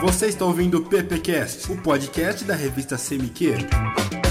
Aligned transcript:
Você 0.00 0.26
está 0.26 0.44
ouvindo 0.44 0.78
o 0.78 0.84
PPcast, 0.84 1.70
o 1.70 1.76
podcast 1.80 2.44
da 2.44 2.54
revista 2.54 2.96
CMQ. 2.96 4.21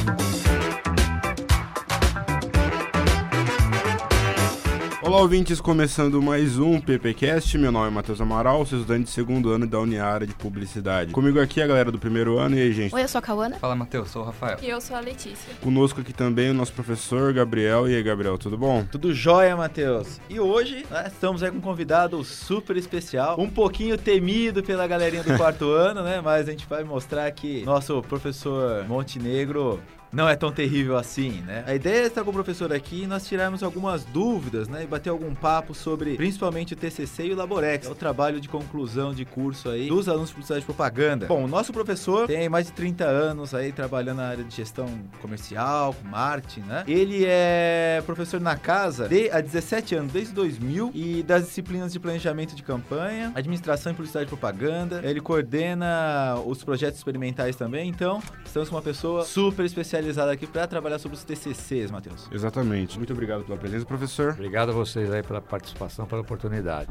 Olá, 5.11 5.23
ouvintes, 5.23 5.59
começando 5.59 6.21
mais 6.21 6.57
um 6.57 6.79
PPcast. 6.79 7.57
Meu 7.57 7.69
nome 7.69 7.87
é 7.87 7.89
Matheus 7.89 8.21
Amaral, 8.21 8.65
sou 8.65 8.79
estudante 8.79 9.03
de 9.03 9.09
segundo 9.09 9.51
ano 9.51 9.67
da 9.67 9.77
Uniara 9.77 10.25
de 10.25 10.33
Publicidade. 10.33 11.11
Comigo 11.11 11.37
aqui 11.37 11.61
a 11.61 11.67
galera 11.67 11.91
do 11.91 11.99
primeiro 11.99 12.39
ano. 12.39 12.55
E 12.55 12.61
aí, 12.61 12.71
gente? 12.71 12.95
Oi, 12.95 13.03
eu 13.03 13.07
sou 13.09 13.19
a 13.19 13.21
Cauana. 13.21 13.59
Fala, 13.59 13.75
Matheus, 13.75 14.09
sou 14.09 14.21
o 14.21 14.25
Rafael. 14.25 14.57
E 14.61 14.69
eu 14.69 14.79
sou 14.79 14.95
a 14.95 15.01
Letícia. 15.01 15.53
Conosco 15.59 15.99
aqui 15.99 16.13
também 16.13 16.49
o 16.49 16.53
nosso 16.53 16.71
professor 16.71 17.33
Gabriel. 17.33 17.89
E 17.89 17.95
aí, 17.97 18.01
Gabriel, 18.01 18.37
tudo 18.37 18.57
bom? 18.57 18.85
Tudo 18.89 19.13
jóia, 19.13 19.53
Matheus. 19.53 20.21
E 20.29 20.39
hoje 20.39 20.85
né, 20.89 21.03
estamos 21.07 21.43
aí 21.43 21.51
com 21.51 21.57
um 21.57 21.61
convidado 21.61 22.23
super 22.23 22.77
especial, 22.77 23.37
um 23.37 23.49
pouquinho 23.49 23.97
temido 23.97 24.63
pela 24.63 24.87
galerinha 24.87 25.23
do 25.23 25.35
quarto 25.35 25.65
ano, 25.75 26.03
né? 26.03 26.21
Mas 26.21 26.47
a 26.47 26.51
gente 26.51 26.65
vai 26.69 26.85
mostrar 26.85 27.29
que 27.31 27.65
nosso 27.65 28.01
professor 28.03 28.87
Montenegro 28.87 29.77
não 30.11 30.27
é 30.27 30.35
tão 30.35 30.51
terrível 30.51 30.97
assim, 30.97 31.41
né? 31.41 31.63
A 31.65 31.73
ideia 31.73 32.03
é 32.03 32.07
estar 32.07 32.23
com 32.23 32.31
o 32.31 32.33
professor 32.33 32.71
aqui 32.73 33.03
e 33.03 33.07
nós 33.07 33.25
tirarmos 33.25 33.63
algumas 33.63 34.03
dúvidas, 34.03 34.67
né? 34.67 34.83
E 34.83 34.87
bater 34.87 35.09
algum 35.09 35.33
papo 35.33 35.73
sobre 35.73 36.15
principalmente 36.15 36.73
o 36.73 36.77
TCC 36.77 37.27
e 37.27 37.33
o 37.33 37.35
Laborex, 37.35 37.87
é 37.87 37.89
o 37.89 37.95
trabalho 37.95 38.41
de 38.41 38.49
conclusão 38.49 39.13
de 39.13 39.23
curso 39.23 39.69
aí 39.69 39.87
dos 39.87 40.09
alunos 40.09 40.29
de 40.29 40.35
publicidade 40.35 40.63
e 40.63 40.65
propaganda. 40.65 41.27
Bom, 41.27 41.45
o 41.45 41.47
nosso 41.47 41.71
professor 41.71 42.27
tem 42.27 42.49
mais 42.49 42.67
de 42.67 42.73
30 42.73 43.05
anos 43.05 43.53
aí 43.53 43.71
trabalhando 43.71 44.17
na 44.17 44.27
área 44.27 44.43
de 44.43 44.53
gestão 44.53 44.87
comercial, 45.21 45.95
marketing, 46.03 46.61
né? 46.61 46.83
Ele 46.87 47.23
é 47.25 48.03
professor 48.05 48.41
na 48.41 48.57
casa 48.57 49.07
de, 49.07 49.29
há 49.31 49.39
17 49.39 49.95
anos, 49.95 50.11
desde 50.11 50.33
2000, 50.33 50.91
e 50.93 51.23
das 51.23 51.45
disciplinas 51.45 51.93
de 51.93 51.99
planejamento 51.99 52.55
de 52.55 52.63
campanha, 52.63 53.31
administração 53.33 53.93
e 53.93 53.95
publicidade 53.95 54.25
e 54.25 54.27
propaganda. 54.29 55.01
Ele 55.03 55.21
coordena 55.21 56.35
os 56.45 56.63
projetos 56.63 56.97
experimentais 56.97 57.55
também, 57.55 57.89
então 57.89 58.21
estamos 58.45 58.67
com 58.67 58.75
uma 58.75 58.81
pessoa 58.81 59.23
super 59.23 59.65
especial 59.65 60.00
especializado 60.01 60.31
aqui 60.31 60.47
para 60.47 60.67
trabalhar 60.67 60.99
sobre 60.99 61.17
os 61.17 61.23
TCCs, 61.23 61.91
Matheus. 61.91 62.27
Exatamente. 62.31 62.97
Muito 62.97 63.13
obrigado 63.13 63.43
pela 63.43 63.57
presença, 63.57 63.85
professor. 63.85 64.31
Obrigado 64.31 64.69
a 64.69 64.73
vocês 64.73 65.11
aí 65.11 65.23
pela 65.23 65.41
participação, 65.41 66.05
pela 66.05 66.21
oportunidade. 66.21 66.89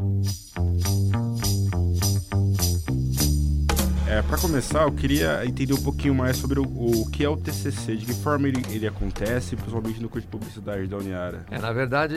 É, 4.11 4.23
para 4.23 4.37
começar, 4.39 4.83
eu 4.83 4.91
queria 4.91 5.47
entender 5.47 5.73
um 5.73 5.81
pouquinho 5.81 6.13
mais 6.13 6.37
sobre 6.37 6.59
o, 6.59 6.65
o 6.65 7.09
que 7.13 7.25
é 7.25 7.29
o 7.29 7.37
TCC, 7.37 7.95
de 7.95 8.07
que 8.07 8.13
forma 8.13 8.49
ele, 8.49 8.61
ele 8.69 8.85
acontece, 8.85 9.55
principalmente 9.55 10.03
no 10.03 10.09
curso 10.09 10.27
de 10.27 10.33
publicidade 10.33 10.89
da 10.89 10.97
Uniara. 10.97 11.47
É, 11.49 11.61
na 11.61 11.71
verdade, 11.73 12.17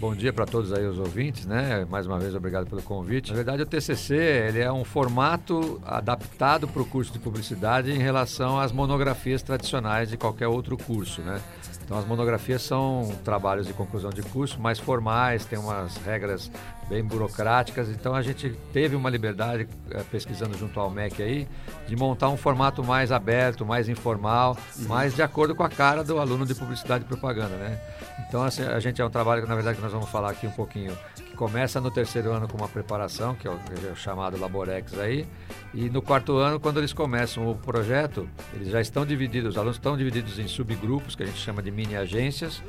bom 0.00 0.14
dia 0.14 0.32
para 0.32 0.46
todos 0.46 0.72
aí 0.72 0.86
os 0.86 0.98
ouvintes, 0.98 1.44
né? 1.44 1.86
Mais 1.90 2.06
uma 2.06 2.18
vez, 2.18 2.34
obrigado 2.34 2.66
pelo 2.66 2.80
convite. 2.80 3.28
Na 3.28 3.36
verdade, 3.36 3.60
o 3.60 3.66
TCC 3.66 4.14
ele 4.14 4.60
é 4.60 4.72
um 4.72 4.86
formato 4.86 5.78
adaptado 5.84 6.66
para 6.66 6.80
o 6.80 6.86
curso 6.86 7.12
de 7.12 7.18
publicidade 7.18 7.92
em 7.92 7.98
relação 7.98 8.58
às 8.58 8.72
monografias 8.72 9.42
tradicionais 9.42 10.08
de 10.08 10.16
qualquer 10.16 10.48
outro 10.48 10.78
curso, 10.78 11.20
né? 11.20 11.42
Então, 11.88 11.98
as 11.98 12.04
monografias 12.04 12.60
são 12.60 13.10
trabalhos 13.24 13.66
de 13.66 13.72
conclusão 13.72 14.10
de 14.10 14.20
curso 14.20 14.60
mais 14.60 14.78
formais, 14.78 15.46
tem 15.46 15.58
umas 15.58 15.96
regras 15.96 16.50
bem 16.86 17.02
burocráticas. 17.02 17.88
Então, 17.88 18.14
a 18.14 18.20
gente 18.20 18.50
teve 18.74 18.94
uma 18.94 19.08
liberdade, 19.08 19.66
eh, 19.90 20.04
pesquisando 20.10 20.54
junto 20.58 20.78
ao 20.78 20.90
MEC 20.90 21.22
aí, 21.22 21.48
de 21.86 21.96
montar 21.96 22.28
um 22.28 22.36
formato 22.36 22.84
mais 22.84 23.10
aberto, 23.10 23.64
mais 23.64 23.88
informal, 23.88 24.54
uhum. 24.76 24.86
mais 24.86 25.14
de 25.14 25.22
acordo 25.22 25.54
com 25.54 25.62
a 25.62 25.70
cara 25.70 26.04
do 26.04 26.18
aluno 26.18 26.44
de 26.44 26.54
publicidade 26.54 27.04
e 27.04 27.06
propaganda, 27.06 27.56
né? 27.56 27.80
Então, 28.28 28.42
assim, 28.42 28.62
a 28.62 28.78
gente 28.80 29.00
é 29.00 29.04
um 29.04 29.08
trabalho 29.08 29.42
que, 29.42 29.48
na 29.48 29.54
verdade, 29.54 29.76
que 29.76 29.82
nós 29.82 29.92
vamos 29.92 30.10
falar 30.10 30.30
aqui 30.30 30.46
um 30.46 30.50
pouquinho, 30.50 30.94
que 31.16 31.34
começa 31.34 31.80
no 31.80 31.90
terceiro 31.90 32.30
ano 32.32 32.46
com 32.46 32.58
uma 32.58 32.68
preparação, 32.68 33.34
que 33.34 33.48
é 33.48 33.50
o, 33.50 33.54
é 33.54 33.92
o 33.92 33.96
chamado 33.96 34.38
Laborex 34.38 34.98
aí, 34.98 35.26
e 35.72 35.88
no 35.88 36.02
quarto 36.02 36.36
ano, 36.36 36.60
quando 36.60 36.78
eles 36.78 36.92
começam 36.92 37.50
o 37.50 37.54
projeto, 37.54 38.28
eles 38.52 38.68
já 38.68 38.80
estão 38.80 39.06
divididos, 39.06 39.50
os 39.50 39.56
alunos 39.56 39.76
estão 39.76 39.96
divididos 39.96 40.38
em 40.38 40.46
subgrupos, 40.46 41.14
que 41.14 41.22
a 41.22 41.26
gente 41.26 41.38
chama 41.38 41.62
de 41.62 41.70
mini 41.78 41.96
agências. 41.96 42.60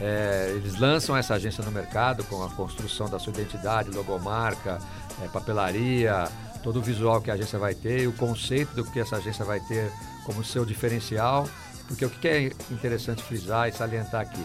É, 0.00 0.52
eles 0.56 0.80
lançam 0.80 1.14
essa 1.14 1.34
agência 1.34 1.62
no 1.62 1.70
mercado 1.70 2.24
com 2.24 2.42
a 2.42 2.48
construção 2.48 3.08
da 3.08 3.18
sua 3.18 3.32
identidade, 3.32 3.90
logomarca, 3.90 4.80
é, 5.22 5.28
papelaria, 5.28 6.26
todo 6.62 6.78
o 6.78 6.82
visual 6.82 7.20
que 7.20 7.30
a 7.30 7.34
agência 7.34 7.58
vai 7.58 7.74
ter 7.74 8.00
e 8.00 8.06
o 8.06 8.12
conceito 8.12 8.74
do 8.74 8.82
que 8.84 8.98
essa 8.98 9.16
agência 9.16 9.44
vai 9.44 9.60
ter 9.60 9.92
como 10.24 10.42
seu 10.42 10.64
diferencial. 10.64 11.46
Porque 11.86 12.06
o 12.06 12.10
que 12.10 12.26
é 12.26 12.52
interessante 12.70 13.22
frisar 13.22 13.68
e 13.68 13.72
salientar 13.72 14.22
aqui? 14.22 14.42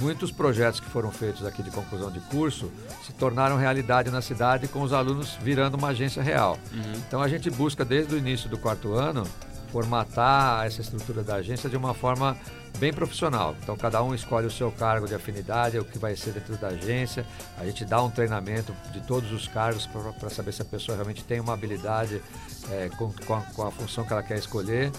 Muitos 0.00 0.32
projetos 0.32 0.80
que 0.80 0.88
foram 0.88 1.10
feitos 1.10 1.46
aqui 1.46 1.62
de 1.62 1.70
conclusão 1.70 2.10
de 2.10 2.20
curso 2.20 2.70
se 3.04 3.12
tornaram 3.12 3.56
realidade 3.56 4.10
na 4.10 4.20
cidade 4.20 4.66
com 4.68 4.82
os 4.82 4.92
alunos 4.92 5.36
virando 5.42 5.76
uma 5.76 5.88
agência 5.88 6.22
real. 6.22 6.58
Uhum. 6.72 6.92
Então 7.06 7.22
a 7.22 7.28
gente 7.28 7.48
busca 7.48 7.84
desde 7.84 8.14
o 8.14 8.18
início 8.18 8.48
do 8.48 8.58
quarto 8.58 8.94
ano 8.94 9.24
formatar 9.70 10.66
essa 10.66 10.80
estrutura 10.80 11.22
da 11.22 11.36
agência 11.36 11.70
de 11.70 11.76
uma 11.76 11.94
forma 11.94 12.36
bem 12.80 12.92
profissional. 12.92 13.54
Então 13.62 13.76
cada 13.76 14.02
um 14.02 14.14
escolhe 14.14 14.46
o 14.46 14.50
seu 14.50 14.72
cargo 14.72 15.06
de 15.06 15.14
afinidade, 15.14 15.78
o 15.78 15.84
que 15.84 15.98
vai 15.98 16.16
ser 16.16 16.32
dentro 16.32 16.56
da 16.56 16.68
agência. 16.68 17.24
A 17.58 17.64
gente 17.66 17.84
dá 17.84 18.02
um 18.02 18.10
treinamento 18.10 18.74
de 18.90 19.00
todos 19.02 19.30
os 19.30 19.46
cargos 19.46 19.86
para 19.86 20.30
saber 20.30 20.52
se 20.52 20.62
a 20.62 20.64
pessoa 20.64 20.96
realmente 20.96 21.22
tem 21.22 21.38
uma 21.38 21.52
habilidade 21.52 22.20
é, 22.70 22.88
com, 22.96 23.12
com, 23.12 23.34
a, 23.34 23.42
com 23.42 23.66
a 23.66 23.70
função 23.70 24.04
que 24.04 24.12
ela 24.12 24.22
quer 24.22 24.38
escolher. 24.38 24.90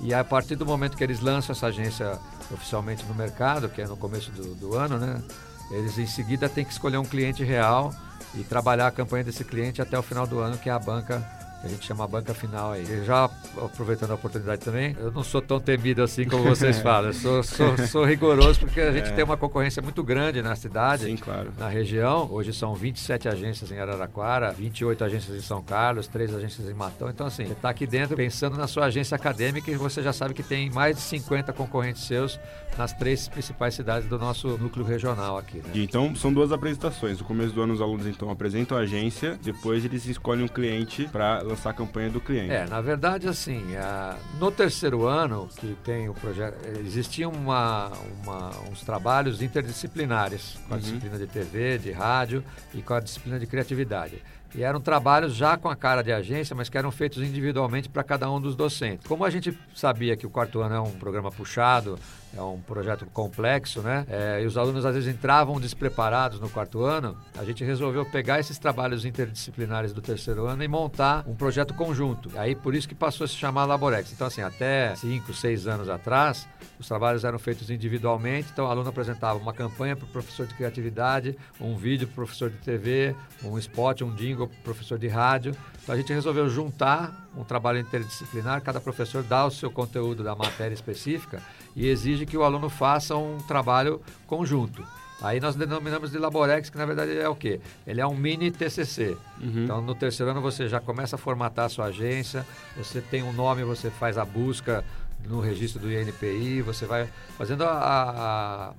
E 0.00 0.12
a 0.12 0.22
partir 0.24 0.56
do 0.56 0.66
momento 0.66 0.96
que 0.96 1.04
eles 1.04 1.20
lançam 1.20 1.52
essa 1.52 1.68
agência 1.68 2.18
oficialmente 2.52 3.04
no 3.06 3.14
mercado, 3.14 3.68
que 3.68 3.80
é 3.80 3.86
no 3.86 3.96
começo 3.96 4.30
do, 4.32 4.54
do 4.54 4.74
ano, 4.76 4.98
né? 4.98 5.22
Eles 5.70 5.98
em 5.98 6.06
seguida 6.06 6.48
têm 6.48 6.64
que 6.64 6.72
escolher 6.72 6.96
um 6.96 7.04
cliente 7.04 7.44
real 7.44 7.92
e 8.34 8.42
trabalhar 8.42 8.86
a 8.86 8.90
campanha 8.90 9.24
desse 9.24 9.44
cliente 9.44 9.82
até 9.82 9.98
o 9.98 10.02
final 10.02 10.26
do 10.26 10.38
ano, 10.38 10.56
que 10.56 10.68
é 10.68 10.72
a 10.72 10.78
banca 10.78 11.22
que 11.60 11.66
a 11.66 11.70
gente 11.70 11.84
chama 11.84 12.04
a 12.04 12.06
banca 12.06 12.32
final 12.34 12.72
aí. 12.72 12.84
E 12.84 13.04
já 13.04 13.24
aproveitando 13.56 14.12
a 14.12 14.14
oportunidade 14.14 14.62
também, 14.62 14.96
eu 14.98 15.10
não 15.10 15.22
sou 15.22 15.42
tão 15.42 15.60
temido 15.60 16.02
assim 16.02 16.24
como 16.24 16.44
vocês 16.44 16.78
falam. 16.82 17.10
Eu 17.10 17.14
sou, 17.14 17.42
sou, 17.42 17.78
sou 17.86 18.04
rigoroso 18.04 18.60
porque 18.60 18.80
a 18.80 18.92
gente 18.92 19.08
é. 19.08 19.12
tem 19.12 19.24
uma 19.24 19.36
concorrência 19.36 19.82
muito 19.82 20.02
grande 20.02 20.40
na 20.42 20.54
cidade, 20.54 21.04
Sim, 21.04 21.16
claro. 21.16 21.52
na 21.58 21.68
região. 21.68 22.28
Hoje 22.30 22.52
são 22.52 22.74
27 22.74 23.28
agências 23.28 23.70
em 23.72 23.78
Araraquara, 23.78 24.52
28 24.52 25.04
agências 25.04 25.36
em 25.36 25.40
São 25.40 25.62
Carlos, 25.62 26.06
3 26.06 26.34
agências 26.34 26.68
em 26.68 26.74
Matão. 26.74 27.08
Então, 27.08 27.26
assim, 27.26 27.46
você 27.46 27.52
está 27.52 27.70
aqui 27.70 27.86
dentro 27.86 28.16
pensando 28.16 28.56
na 28.56 28.66
sua 28.66 28.86
agência 28.86 29.14
acadêmica 29.14 29.70
e 29.70 29.76
você 29.76 30.02
já 30.02 30.12
sabe 30.12 30.34
que 30.34 30.42
tem 30.42 30.70
mais 30.70 30.96
de 30.96 31.02
50 31.02 31.52
concorrentes 31.52 32.04
seus 32.04 32.38
nas 32.76 32.92
três 32.92 33.28
principais 33.28 33.74
cidades 33.74 34.08
do 34.08 34.18
nosso 34.18 34.56
núcleo 34.58 34.84
regional 34.84 35.36
aqui. 35.36 35.58
Né? 35.58 35.70
Então, 35.74 36.14
são 36.14 36.32
duas 36.32 36.52
apresentações. 36.52 37.18
No 37.18 37.24
começo 37.24 37.52
do 37.52 37.60
ano, 37.60 37.74
os 37.74 37.80
alunos 37.80 38.06
então 38.06 38.30
apresentam 38.30 38.78
a 38.78 38.82
agência, 38.82 39.38
depois 39.42 39.84
eles 39.84 40.06
escolhem 40.06 40.44
um 40.44 40.48
cliente 40.48 41.08
para 41.10 41.42
lançar 41.48 41.70
a 41.70 41.72
campanha 41.72 42.10
do 42.10 42.20
cliente. 42.20 42.52
É, 42.52 42.66
na 42.66 42.80
verdade, 42.80 43.26
assim, 43.26 43.76
a, 43.76 44.16
no 44.38 44.50
terceiro 44.50 45.06
ano 45.06 45.48
que 45.56 45.76
tem 45.84 46.08
o 46.08 46.14
projeto, 46.14 46.56
existiam 46.80 47.32
uma, 47.32 47.90
uma, 48.22 48.50
uns 48.70 48.82
trabalhos 48.82 49.42
interdisciplinares 49.42 50.58
com 50.68 50.74
a 50.74 50.76
uhum. 50.76 50.82
disciplina 50.82 51.18
de 51.18 51.26
TV, 51.26 51.78
de 51.78 51.90
rádio 51.90 52.44
e 52.74 52.82
com 52.82 52.94
a 52.94 53.00
disciplina 53.00 53.38
de 53.38 53.46
criatividade. 53.46 54.22
E 54.54 54.62
eram 54.62 54.80
trabalhos 54.80 55.34
já 55.34 55.56
com 55.56 55.68
a 55.68 55.76
cara 55.76 56.02
de 56.02 56.12
agência, 56.12 56.56
mas 56.56 56.68
que 56.68 56.78
eram 56.78 56.90
feitos 56.90 57.22
individualmente 57.22 57.88
para 57.88 58.02
cada 58.02 58.30
um 58.30 58.40
dos 58.40 58.56
docentes. 58.56 59.06
Como 59.06 59.24
a 59.24 59.30
gente 59.30 59.56
sabia 59.74 60.16
que 60.16 60.26
o 60.26 60.30
quarto 60.30 60.60
ano 60.60 60.74
é 60.74 60.80
um 60.80 60.92
programa 60.92 61.30
puxado, 61.30 61.98
é 62.36 62.42
um 62.42 62.60
projeto 62.60 63.06
complexo, 63.06 63.80
né? 63.80 64.06
É, 64.08 64.42
e 64.42 64.46
os 64.46 64.56
alunos 64.56 64.84
às 64.84 64.94
vezes 64.94 65.12
entravam 65.12 65.58
despreparados 65.60 66.40
no 66.40 66.48
quarto 66.48 66.82
ano, 66.82 67.16
a 67.36 67.44
gente 67.44 67.64
resolveu 67.64 68.04
pegar 68.04 68.38
esses 68.38 68.58
trabalhos 68.58 69.04
interdisciplinares 69.04 69.92
do 69.92 70.00
terceiro 70.00 70.46
ano 70.46 70.62
e 70.62 70.68
montar 70.68 71.24
um 71.26 71.34
projeto 71.34 71.74
conjunto. 71.74 72.30
Aí 72.36 72.54
por 72.54 72.74
isso 72.74 72.88
que 72.88 72.94
passou 72.94 73.24
a 73.24 73.28
se 73.28 73.34
chamar 73.34 73.64
Laborex. 73.64 74.12
Então, 74.12 74.26
assim, 74.26 74.42
até 74.42 74.94
5, 74.96 75.32
6 75.32 75.66
anos 75.66 75.88
atrás, 75.88 76.46
os 76.78 76.86
trabalhos 76.86 77.24
eram 77.24 77.38
feitos 77.38 77.70
individualmente, 77.70 78.48
então 78.52 78.66
o 78.66 78.68
aluno 78.68 78.88
apresentava 78.88 79.38
uma 79.38 79.52
campanha 79.52 79.96
para 79.96 80.04
o 80.04 80.08
professor 80.08 80.46
de 80.46 80.54
criatividade, 80.54 81.36
um 81.60 81.76
vídeo 81.76 82.06
para 82.06 82.12
o 82.12 82.16
professor 82.16 82.50
de 82.50 82.58
TV, 82.58 83.16
um 83.42 83.58
spot, 83.58 84.02
um 84.02 84.14
jingle 84.14 84.37
para 84.46 84.60
o 84.60 84.62
professor 84.62 84.98
de 84.98 85.08
rádio. 85.08 85.54
Então 85.82 85.94
a 85.94 85.98
gente 85.98 86.12
resolveu 86.12 86.48
juntar 86.48 87.28
um 87.36 87.44
trabalho 87.44 87.78
interdisciplinar, 87.78 88.62
cada 88.62 88.80
professor 88.80 89.22
dá 89.22 89.46
o 89.46 89.50
seu 89.50 89.70
conteúdo 89.70 90.22
da 90.22 90.34
matéria 90.34 90.74
específica 90.74 91.42
e 91.74 91.88
exige 91.88 92.26
que 92.26 92.36
o 92.36 92.42
aluno 92.42 92.68
faça 92.68 93.16
um 93.16 93.38
trabalho 93.38 94.00
conjunto. 94.26 94.84
Aí 95.20 95.40
nós 95.40 95.56
denominamos 95.56 96.12
de 96.12 96.18
Laborex, 96.18 96.70
que 96.70 96.78
na 96.78 96.86
verdade 96.86 97.18
é 97.18 97.28
o 97.28 97.34
quê? 97.34 97.60
Ele 97.86 98.00
é 98.00 98.06
um 98.06 98.14
mini 98.14 98.52
TCC. 98.52 99.16
Uhum. 99.40 99.64
Então, 99.64 99.82
no 99.82 99.94
terceiro 99.94 100.30
ano 100.30 100.40
você 100.40 100.68
já 100.68 100.80
começa 100.80 101.16
a 101.16 101.18
formatar 101.18 101.66
a 101.66 101.68
sua 101.68 101.86
agência, 101.86 102.46
você 102.76 103.00
tem 103.00 103.24
um 103.24 103.32
nome, 103.32 103.64
você 103.64 103.90
faz 103.90 104.16
a 104.16 104.24
busca 104.24 104.84
no 105.26 105.40
registro 105.40 105.80
do 105.80 105.90
INPI, 105.90 106.62
você 106.62 106.86
vai 106.86 107.08
fazendo 107.36 107.64
a, 107.64 107.72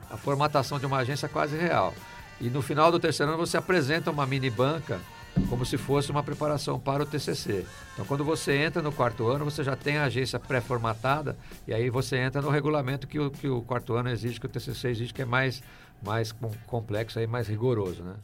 a, 0.09 0.13
a 0.13 0.17
formatação 0.17 0.79
de 0.79 0.85
uma 0.85 0.99
agência 0.99 1.27
quase 1.27 1.57
real. 1.57 1.93
E 2.39 2.49
no 2.49 2.61
final 2.61 2.89
do 2.89 2.99
terceiro 2.99 3.33
ano 3.33 3.45
você 3.45 3.57
apresenta 3.57 4.09
uma 4.09 4.25
mini 4.25 4.49
banca 4.49 4.99
como 5.49 5.65
se 5.65 5.77
fosse 5.77 6.11
uma 6.11 6.23
preparação 6.23 6.79
para 6.79 7.03
o 7.03 7.05
TCC. 7.05 7.65
Então, 7.93 8.05
quando 8.05 8.23
você 8.23 8.55
entra 8.57 8.81
no 8.81 8.91
quarto 8.91 9.27
ano, 9.27 9.45
você 9.45 9.63
já 9.63 9.75
tem 9.75 9.97
a 9.97 10.05
agência 10.05 10.39
pré-formatada 10.39 11.37
e 11.67 11.73
aí 11.73 11.89
você 11.89 12.17
entra 12.17 12.41
no 12.41 12.49
regulamento 12.49 13.07
que 13.07 13.19
o, 13.19 13.31
que 13.31 13.47
o 13.47 13.61
quarto 13.61 13.93
ano 13.93 14.09
exige, 14.09 14.39
que 14.39 14.45
o 14.45 14.49
TCC 14.49 14.89
exige, 14.89 15.13
que 15.13 15.21
é 15.21 15.25
mais, 15.25 15.61
mais 16.03 16.33
complexo 16.67 17.19
e 17.19 17.27
mais 17.27 17.47
rigoroso, 17.47 18.03
né? 18.03 18.15